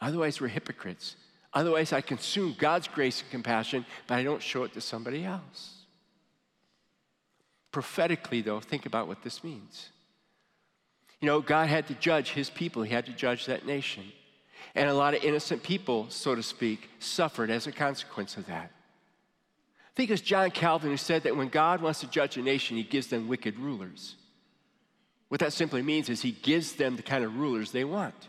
Otherwise, 0.00 0.40
we're 0.40 0.48
hypocrites. 0.48 1.16
Otherwise, 1.54 1.92
I 1.92 2.00
consume 2.00 2.56
God's 2.58 2.88
grace 2.88 3.20
and 3.20 3.30
compassion, 3.30 3.86
but 4.06 4.14
I 4.16 4.22
don't 4.22 4.42
show 4.42 4.64
it 4.64 4.72
to 4.74 4.80
somebody 4.80 5.24
else. 5.24 5.82
Prophetically, 7.70 8.42
though, 8.42 8.60
think 8.60 8.84
about 8.84 9.06
what 9.06 9.22
this 9.22 9.44
means. 9.44 9.90
You 11.20 11.26
know, 11.26 11.40
God 11.40 11.68
had 11.68 11.86
to 11.86 11.94
judge 11.94 12.30
his 12.30 12.50
people, 12.50 12.82
he 12.82 12.92
had 12.92 13.06
to 13.06 13.12
judge 13.12 13.46
that 13.46 13.64
nation. 13.64 14.04
And 14.74 14.88
a 14.88 14.94
lot 14.94 15.14
of 15.14 15.22
innocent 15.22 15.62
people, 15.62 16.06
so 16.08 16.34
to 16.34 16.42
speak, 16.42 16.88
suffered 16.98 17.50
as 17.50 17.66
a 17.66 17.72
consequence 17.72 18.36
of 18.36 18.46
that. 18.46 18.70
I 18.70 19.94
think 19.94 20.08
it 20.08 20.14
was 20.14 20.20
John 20.22 20.50
Calvin 20.50 20.90
who 20.90 20.96
said 20.96 21.24
that 21.24 21.36
when 21.36 21.48
God 21.48 21.82
wants 21.82 22.00
to 22.00 22.06
judge 22.06 22.36
a 22.38 22.42
nation, 22.42 22.76
he 22.76 22.82
gives 22.82 23.08
them 23.08 23.28
wicked 23.28 23.58
rulers. 23.58 24.16
What 25.32 25.40
that 25.40 25.54
simply 25.54 25.80
means 25.80 26.10
is 26.10 26.20
he 26.20 26.32
gives 26.32 26.72
them 26.72 26.96
the 26.96 27.02
kind 27.02 27.24
of 27.24 27.38
rulers 27.38 27.72
they 27.72 27.84
want. 27.84 28.28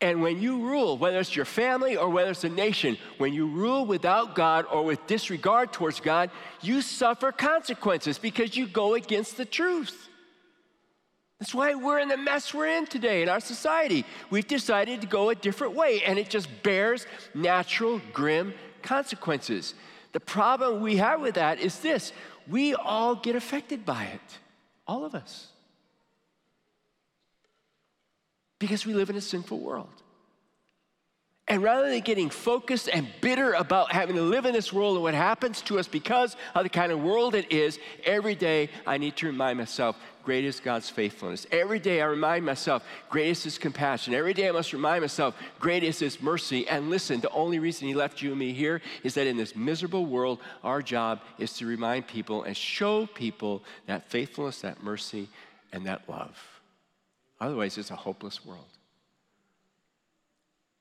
And 0.00 0.20
when 0.20 0.42
you 0.42 0.68
rule, 0.68 0.98
whether 0.98 1.20
it's 1.20 1.36
your 1.36 1.44
family 1.44 1.96
or 1.96 2.10
whether 2.10 2.32
it's 2.32 2.42
a 2.42 2.48
nation, 2.48 2.98
when 3.18 3.32
you 3.32 3.46
rule 3.46 3.86
without 3.86 4.34
God 4.34 4.66
or 4.68 4.82
with 4.82 5.06
disregard 5.06 5.72
towards 5.72 6.00
God, 6.00 6.32
you 6.60 6.82
suffer 6.82 7.30
consequences 7.30 8.18
because 8.18 8.56
you 8.56 8.66
go 8.66 8.94
against 8.94 9.36
the 9.36 9.44
truth. 9.44 10.08
That's 11.38 11.54
why 11.54 11.74
we're 11.74 12.00
in 12.00 12.08
the 12.08 12.16
mess 12.16 12.52
we're 12.52 12.66
in 12.66 12.86
today 12.86 13.22
in 13.22 13.28
our 13.28 13.38
society. 13.38 14.04
We've 14.28 14.48
decided 14.48 15.02
to 15.02 15.06
go 15.06 15.30
a 15.30 15.36
different 15.36 15.76
way, 15.76 16.02
and 16.02 16.18
it 16.18 16.28
just 16.28 16.48
bears 16.64 17.06
natural, 17.32 18.00
grim 18.12 18.54
consequences. 18.82 19.74
The 20.14 20.18
problem 20.18 20.80
we 20.80 20.96
have 20.96 21.20
with 21.20 21.36
that 21.36 21.60
is 21.60 21.78
this 21.78 22.12
we 22.48 22.74
all 22.74 23.14
get 23.14 23.36
affected 23.36 23.86
by 23.86 24.06
it, 24.06 24.38
all 24.88 25.04
of 25.04 25.14
us 25.14 25.49
because 28.60 28.86
we 28.86 28.94
live 28.94 29.10
in 29.10 29.16
a 29.16 29.20
sinful 29.20 29.58
world. 29.58 29.88
And 31.48 31.64
rather 31.64 31.90
than 31.90 32.00
getting 32.02 32.30
focused 32.30 32.88
and 32.92 33.08
bitter 33.20 33.54
about 33.54 33.90
having 33.90 34.14
to 34.14 34.22
live 34.22 34.46
in 34.46 34.52
this 34.52 34.72
world 34.72 34.94
and 34.94 35.02
what 35.02 35.14
happens 35.14 35.60
to 35.62 35.80
us 35.80 35.88
because 35.88 36.36
of 36.54 36.62
the 36.62 36.68
kind 36.68 36.92
of 36.92 37.02
world 37.02 37.34
it 37.34 37.50
is, 37.50 37.80
every 38.04 38.36
day 38.36 38.70
I 38.86 38.98
need 38.98 39.16
to 39.16 39.26
remind 39.26 39.58
myself 39.58 39.96
great 40.22 40.44
is 40.44 40.60
God's 40.60 40.88
faithfulness. 40.88 41.48
Every 41.50 41.80
day 41.80 42.02
I 42.02 42.04
remind 42.04 42.46
myself 42.46 42.84
great 43.08 43.44
is 43.44 43.58
compassion. 43.58 44.14
Every 44.14 44.32
day 44.32 44.48
I 44.48 44.52
must 44.52 44.72
remind 44.72 45.00
myself 45.00 45.34
great 45.58 45.82
is 45.82 45.98
His 45.98 46.22
mercy. 46.22 46.68
And 46.68 46.88
listen, 46.88 47.20
the 47.20 47.30
only 47.30 47.58
reason 47.58 47.88
He 47.88 47.94
left 47.94 48.22
you 48.22 48.30
and 48.30 48.38
me 48.38 48.52
here 48.52 48.80
is 49.02 49.14
that 49.14 49.26
in 49.26 49.36
this 49.36 49.56
miserable 49.56 50.06
world, 50.06 50.38
our 50.62 50.82
job 50.82 51.20
is 51.38 51.54
to 51.54 51.66
remind 51.66 52.06
people 52.06 52.44
and 52.44 52.56
show 52.56 53.06
people 53.06 53.64
that 53.86 54.08
faithfulness, 54.08 54.60
that 54.60 54.84
mercy, 54.84 55.28
and 55.72 55.84
that 55.86 56.08
love. 56.08 56.49
Otherwise, 57.40 57.78
it's 57.78 57.90
a 57.90 57.96
hopeless 57.96 58.44
world. 58.44 58.66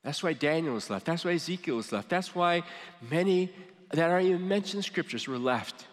That's 0.03 0.23
why 0.23 0.33
Daniel 0.33 0.73
was 0.73 0.89
left. 0.89 1.05
That's 1.05 1.25
why 1.25 1.33
Ezekiel 1.33 1.75
was 1.75 1.91
left. 1.91 2.09
That's 2.09 2.33
why 2.33 2.63
many 3.09 3.51
that 3.91 4.09
are 4.09 4.19
even 4.19 4.47
mentioned 4.47 4.85
scriptures 4.85 5.27
were 5.27 5.37
left 5.37 5.87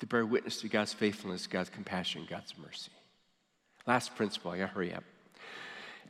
to 0.00 0.06
bear 0.06 0.24
witness 0.26 0.60
to 0.60 0.68
God's 0.68 0.92
faithfulness, 0.92 1.46
God's 1.46 1.70
compassion, 1.70 2.26
God's 2.28 2.54
mercy. 2.58 2.90
Last 3.86 4.16
principle, 4.16 4.50
I 4.50 4.58
gotta 4.58 4.72
hurry 4.72 4.94
up. 4.94 5.04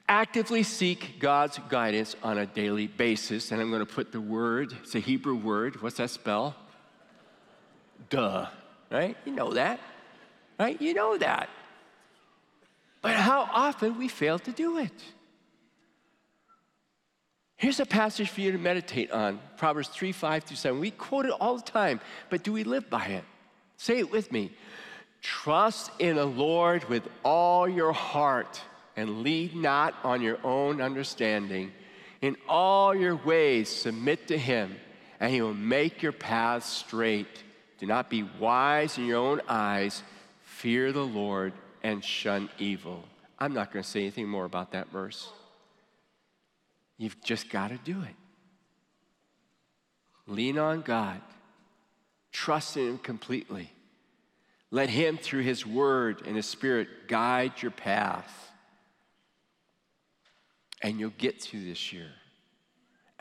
Actively 0.08 0.62
seek 0.62 1.18
God's 1.18 1.58
guidance 1.68 2.14
on 2.22 2.38
a 2.38 2.46
daily 2.46 2.86
basis. 2.86 3.50
And 3.50 3.60
I'm 3.60 3.70
gonna 3.70 3.86
put 3.86 4.12
the 4.12 4.20
word, 4.20 4.74
it's 4.82 4.94
a 4.94 5.00
Hebrew 5.00 5.34
word. 5.34 5.82
What's 5.82 5.96
that 5.96 6.10
spell? 6.10 6.54
Duh, 8.10 8.46
right? 8.90 9.16
You 9.24 9.32
know 9.32 9.52
that, 9.54 9.80
right? 10.58 10.80
You 10.80 10.94
know 10.94 11.18
that. 11.18 11.48
But 13.04 13.16
how 13.16 13.50
often 13.52 13.98
we 13.98 14.08
fail 14.08 14.38
to 14.38 14.50
do 14.50 14.78
it. 14.78 15.04
Here's 17.56 17.78
a 17.78 17.84
passage 17.84 18.30
for 18.30 18.40
you 18.40 18.50
to 18.52 18.56
meditate 18.56 19.10
on 19.10 19.40
Proverbs 19.58 19.88
3 19.88 20.10
5 20.10 20.44
through 20.44 20.56
7. 20.56 20.80
We 20.80 20.90
quote 20.90 21.26
it 21.26 21.32
all 21.38 21.56
the 21.56 21.62
time, 21.62 22.00
but 22.30 22.42
do 22.42 22.50
we 22.50 22.64
live 22.64 22.88
by 22.88 23.04
it? 23.04 23.24
Say 23.76 23.98
it 23.98 24.10
with 24.10 24.32
me. 24.32 24.52
Trust 25.20 25.90
in 25.98 26.16
the 26.16 26.24
Lord 26.24 26.88
with 26.88 27.06
all 27.26 27.68
your 27.68 27.92
heart 27.92 28.62
and 28.96 29.22
lead 29.22 29.54
not 29.54 29.94
on 30.02 30.22
your 30.22 30.38
own 30.42 30.80
understanding. 30.80 31.72
In 32.22 32.38
all 32.48 32.94
your 32.94 33.16
ways, 33.16 33.68
submit 33.68 34.28
to 34.28 34.38
Him, 34.38 34.76
and 35.20 35.30
He 35.30 35.42
will 35.42 35.52
make 35.52 36.00
your 36.00 36.12
paths 36.12 36.70
straight. 36.70 37.44
Do 37.78 37.84
not 37.84 38.08
be 38.08 38.22
wise 38.22 38.96
in 38.96 39.04
your 39.04 39.18
own 39.18 39.42
eyes. 39.46 40.02
Fear 40.44 40.92
the 40.92 41.04
Lord 41.04 41.52
and 41.84 42.02
shun 42.02 42.48
evil. 42.58 43.04
I'm 43.38 43.52
not 43.52 43.72
going 43.72 43.82
to 43.84 43.88
say 43.88 44.00
anything 44.00 44.28
more 44.28 44.46
about 44.46 44.72
that 44.72 44.90
verse. 44.90 45.30
You've 46.96 47.22
just 47.22 47.50
got 47.50 47.68
to 47.68 47.78
do 47.84 48.00
it. 48.00 48.14
Lean 50.26 50.58
on 50.58 50.80
God, 50.80 51.20
trust 52.32 52.78
in 52.78 52.88
Him 52.88 52.98
completely. 52.98 53.70
Let 54.70 54.88
Him, 54.88 55.18
through 55.18 55.42
His 55.42 55.66
Word 55.66 56.22
and 56.26 56.34
His 56.34 56.46
Spirit, 56.46 56.88
guide 57.06 57.60
your 57.60 57.70
path. 57.70 58.50
And 60.80 60.98
you'll 60.98 61.12
get 61.18 61.42
through 61.42 61.64
this 61.64 61.92
year. 61.92 62.10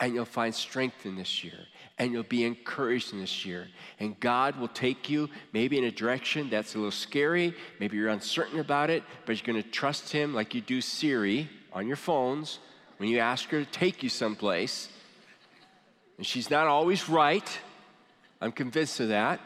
And 0.03 0.13
you'll 0.13 0.25
find 0.25 0.53
strength 0.53 1.05
in 1.05 1.15
this 1.15 1.45
year 1.45 1.59
and 1.97 2.11
you'll 2.11 2.23
be 2.23 2.43
encouraged 2.43 3.13
in 3.13 3.19
this 3.19 3.45
year. 3.45 3.69
And 4.01 4.19
God 4.19 4.59
will 4.59 4.67
take 4.67 5.09
you 5.09 5.29
maybe 5.53 5.77
in 5.77 5.85
a 5.85 5.91
direction 5.91 6.49
that's 6.49 6.75
a 6.75 6.77
little 6.77 6.91
scary. 6.91 7.53
Maybe 7.79 7.95
you're 7.95 8.09
uncertain 8.09 8.59
about 8.59 8.89
it, 8.89 9.01
but 9.25 9.37
you're 9.37 9.53
going 9.53 9.63
to 9.63 9.69
trust 9.69 10.11
Him 10.11 10.33
like 10.33 10.53
you 10.53 10.59
do 10.59 10.81
Siri 10.81 11.49
on 11.71 11.87
your 11.87 11.95
phones 11.95 12.59
when 12.97 13.07
you 13.07 13.19
ask 13.19 13.47
her 13.49 13.63
to 13.63 13.71
take 13.71 14.03
you 14.03 14.09
someplace. 14.09 14.89
And 16.17 16.25
she's 16.25 16.49
not 16.49 16.67
always 16.67 17.07
right. 17.07 17.47
I'm 18.41 18.51
convinced 18.51 18.99
of 18.99 19.07
that. 19.07 19.39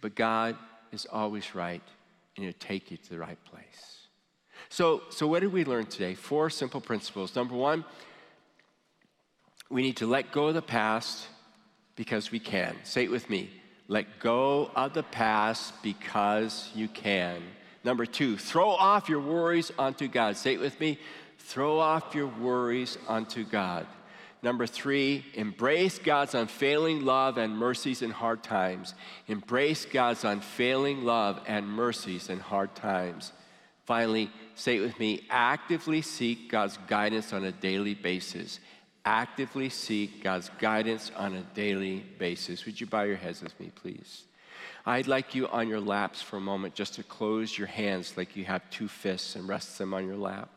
But 0.00 0.16
God 0.16 0.56
is 0.90 1.06
always 1.06 1.54
right, 1.54 1.82
and 2.34 2.44
He'll 2.44 2.54
take 2.58 2.90
you 2.90 2.96
to 2.96 3.10
the 3.10 3.20
right 3.20 3.38
place. 3.44 3.98
So, 4.68 5.02
so 5.10 5.28
what 5.28 5.40
did 5.40 5.52
we 5.52 5.64
learn 5.64 5.86
today? 5.86 6.14
Four 6.14 6.50
simple 6.50 6.80
principles. 6.80 7.36
Number 7.36 7.54
one, 7.54 7.84
we 9.70 9.82
need 9.82 9.96
to 9.98 10.06
let 10.06 10.32
go 10.32 10.48
of 10.48 10.54
the 10.54 10.62
past 10.62 11.26
because 11.96 12.30
we 12.30 12.38
can. 12.38 12.74
Say 12.84 13.04
it 13.04 13.10
with 13.10 13.28
me. 13.28 13.50
Let 13.86 14.18
go 14.18 14.70
of 14.74 14.94
the 14.94 15.02
past 15.02 15.74
because 15.82 16.70
you 16.74 16.88
can. 16.88 17.42
Number 17.84 18.06
two, 18.06 18.36
throw 18.36 18.70
off 18.70 19.08
your 19.08 19.20
worries 19.20 19.72
onto 19.78 20.08
God. 20.08 20.36
Say 20.36 20.54
it 20.54 20.60
with 20.60 20.78
me. 20.80 20.98
Throw 21.38 21.78
off 21.78 22.14
your 22.14 22.26
worries 22.26 22.98
onto 23.08 23.44
God. 23.44 23.86
Number 24.42 24.66
three, 24.66 25.24
embrace 25.34 25.98
God's 25.98 26.34
unfailing 26.34 27.04
love 27.04 27.38
and 27.38 27.56
mercies 27.56 28.02
in 28.02 28.10
hard 28.10 28.42
times. 28.42 28.94
Embrace 29.26 29.84
God's 29.84 30.24
unfailing 30.24 31.04
love 31.04 31.40
and 31.46 31.66
mercies 31.66 32.28
in 32.28 32.38
hard 32.38 32.74
times. 32.74 33.32
Finally, 33.84 34.30
say 34.54 34.76
it 34.76 34.80
with 34.80 34.98
me 35.00 35.26
actively 35.30 36.02
seek 36.02 36.50
God's 36.50 36.78
guidance 36.86 37.32
on 37.32 37.44
a 37.44 37.52
daily 37.52 37.94
basis 37.94 38.60
actively 39.08 39.70
seek 39.70 40.22
God's 40.22 40.50
guidance 40.58 41.10
on 41.16 41.34
a 41.34 41.40
daily 41.54 42.04
basis. 42.18 42.66
Would 42.66 42.78
you 42.78 42.86
bow 42.86 43.04
your 43.04 43.16
heads 43.16 43.42
with 43.42 43.58
me, 43.58 43.72
please? 43.74 44.24
I'd 44.84 45.06
like 45.06 45.34
you 45.34 45.48
on 45.48 45.66
your 45.66 45.80
laps 45.80 46.20
for 46.20 46.36
a 46.36 46.40
moment 46.42 46.74
just 46.74 46.94
to 46.96 47.02
close 47.02 47.56
your 47.56 47.68
hands 47.68 48.18
like 48.18 48.36
you 48.36 48.44
have 48.44 48.68
two 48.68 48.86
fists 48.86 49.34
and 49.34 49.48
rest 49.48 49.78
them 49.78 49.94
on 49.94 50.06
your 50.06 50.16
lap. 50.16 50.50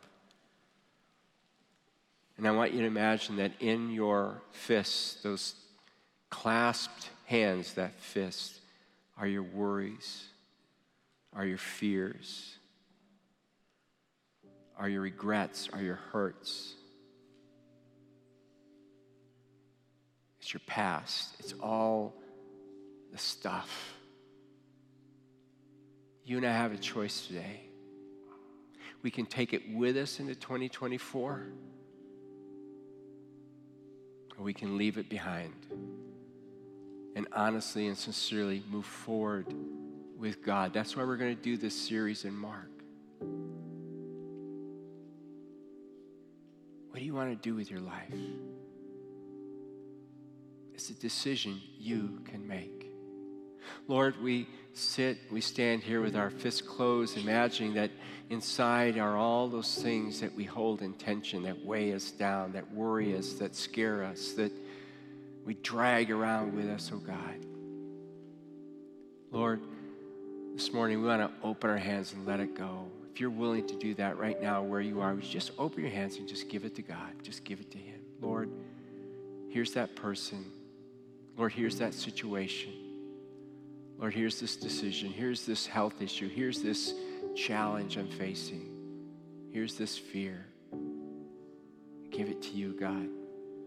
And 2.38 2.46
I 2.46 2.52
want 2.52 2.74
you 2.74 2.82
to 2.82 2.88
imagine 2.88 3.38
that 3.38 3.54
in 3.62 3.90
your 3.90 4.42
fists, 4.52 5.22
those 5.22 5.56
clasped 6.30 7.10
hands, 7.26 7.76
that 7.76 7.98
fist, 8.02 8.60
are 9.18 9.28
your 9.28 9.44
worries, 9.44 10.26
are 11.34 11.46
your 11.46 11.58
fears, 11.58 12.56
are 14.78 14.90
your 14.90 15.02
regrets, 15.02 15.70
are 15.72 15.82
your 15.82 16.00
hurts. 16.12 16.76
Your 20.54 20.62
past. 20.66 21.36
It's 21.40 21.54
all 21.62 22.14
the 23.12 23.18
stuff. 23.18 23.96
You 26.26 26.38
and 26.38 26.46
I 26.46 26.52
have 26.52 26.74
a 26.74 26.78
choice 26.78 27.28
today. 27.28 27.62
We 29.02 29.12
can 29.12 29.26
take 29.26 29.54
it 29.54 29.64
with 29.74 29.98
us 29.98 30.20
into 30.20 30.36
2024, 30.36 31.54
or 34.38 34.44
we 34.44 34.54
can 34.54 34.78
leave 34.78 34.98
it 34.98 35.10
behind 35.10 35.54
and 37.16 37.28
honestly 37.34 37.88
and 37.88 37.98
sincerely 37.98 38.64
move 38.70 38.86
forward 38.86 39.48
with 40.18 40.44
God. 40.44 40.74
That's 40.74 40.96
why 40.96 41.04
we're 41.04 41.18
going 41.18 41.36
to 41.36 41.42
do 41.42 41.58
this 41.58 41.80
series 41.80 42.26
in 42.26 42.36
Mark. 42.36 42.70
What 46.90 47.00
do 47.00 47.06
you 47.06 47.14
want 47.14 47.32
to 47.32 47.50
do 47.50 47.56
with 47.56 47.72
your 47.72 47.80
life? 47.80 48.14
It's 50.82 50.90
a 50.90 50.94
decision 50.94 51.62
you 51.78 52.22
can 52.26 52.48
make. 52.48 52.92
Lord, 53.88 54.20
we 54.20 54.48
sit, 54.74 55.20
we 55.30 55.40
stand 55.40 55.84
here 55.84 56.02
with 56.02 56.16
our 56.16 56.32
fists 56.32 56.60
closed, 56.60 57.20
imagining 57.20 57.76
that 57.76 57.92
inside 58.32 58.98
are 58.98 59.16
all 59.16 59.48
those 59.48 59.76
things 59.76 60.20
that 60.22 60.34
we 60.34 60.44
hold 60.44 60.82
in 60.82 60.94
tension, 60.94 61.44
that 61.44 61.64
weigh 61.64 61.94
us 61.94 62.10
down, 62.10 62.54
that 62.54 62.74
worry 62.74 63.16
us, 63.16 63.34
that 63.34 63.56
scare 63.56 64.04
us, 64.04 64.32
that 64.32 64.52
we 65.46 65.54
drag 65.54 66.10
around 66.10 66.56
with 66.56 66.68
us, 66.68 66.90
oh 66.92 66.98
God. 66.98 67.46
Lord, 69.30 69.62
this 70.56 70.74
morning 70.74 71.00
we 71.04 71.08
want 71.08 71.22
to 71.22 71.48
open 71.48 71.70
our 71.70 71.78
hands 71.78 72.14
and 72.14 72.26
let 72.26 72.40
it 72.40 72.56
go. 72.56 72.88
If 73.14 73.22
you're 73.22 73.30
willing 73.30 73.68
to 73.68 73.76
do 73.76 73.94
that 73.96 74.18
right 74.18 74.42
now 74.42 74.64
where 74.64 74.82
you 74.82 75.00
are, 75.00 75.14
just 75.18 75.52
open 75.60 75.84
your 75.84 75.92
hands 75.92 76.18
and 76.18 76.28
just 76.28 76.50
give 76.50 76.66
it 76.66 76.74
to 76.74 76.82
God? 76.82 77.12
Just 77.22 77.44
give 77.44 77.60
it 77.60 77.70
to 77.70 77.78
Him. 77.78 78.00
Lord, 78.20 78.50
here's 79.48 79.74
that 79.74 79.96
person. 79.96 80.44
Lord, 81.38 81.54
here's 81.54 81.78
that 81.80 81.94
situation. 81.94 82.74
Lord, 83.98 84.14
here's 84.14 84.40
this 84.40 84.56
decision. 84.56 85.12
Here's 85.12 85.46
this 85.46 85.66
health 85.68 86.02
issue. 86.02 86.28
Here's 86.28 86.62
this 86.62 86.94
challenge 87.36 87.98
I'm 87.98 88.08
facing. 88.08 88.70
Here's 89.52 89.76
this 89.76 89.98
fear. 89.98 90.46
Give 92.10 92.28
it 92.28 92.42
to 92.44 92.52
you, 92.52 92.74
God. 92.74 93.08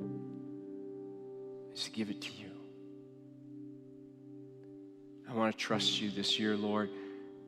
I 0.00 1.74
Just 1.74 1.92
give 1.92 2.10
it 2.10 2.20
to 2.20 2.30
you. 2.32 2.50
I 5.28 5.34
want 5.34 5.56
to 5.56 5.58
trust 5.58 6.00
you 6.00 6.10
this 6.10 6.38
year, 6.38 6.56
Lord. 6.56 6.90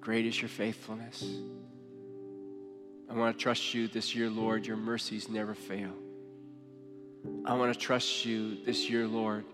Great 0.01 0.27
is 0.27 0.41
your 0.41 0.49
faithfulness. 0.49 1.25
I 3.09 3.15
want 3.15 3.37
to 3.37 3.43
trust 3.43 3.75
you 3.75 3.89
this 3.89 4.15
year, 4.15 4.29
Lord. 4.31 4.67
Your 4.67 4.77
mercies 4.77 5.29
never 5.29 5.55
fail. 5.55 5.93
I 7.45 7.55
want 7.55 7.73
to 7.73 7.79
trust 7.79 8.25
you 8.25 8.65
this 8.65 8.89
year, 8.91 9.07
Lord. 9.07 9.45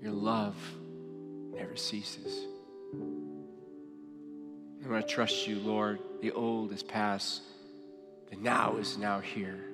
Your 0.00 0.12
love 0.12 0.56
never 1.52 1.76
ceases. 1.76 2.46
I 4.84 4.88
want 4.88 5.06
to 5.06 5.14
trust 5.14 5.46
you, 5.46 5.58
Lord. 5.58 5.98
The 6.22 6.32
old 6.32 6.72
is 6.72 6.82
past, 6.82 7.42
the 8.30 8.36
now 8.36 8.76
is 8.76 8.96
now 8.96 9.20
here. 9.20 9.64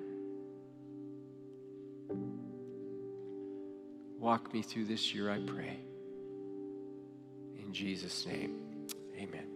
Walk 4.19 4.53
me 4.55 4.63
through 4.63 4.87
this 4.87 5.15
year, 5.15 5.31
I 5.31 5.39
pray. 5.39 5.79
In 7.59 7.73
Jesus' 7.73 8.27
name, 8.27 8.59
amen. 9.17 9.47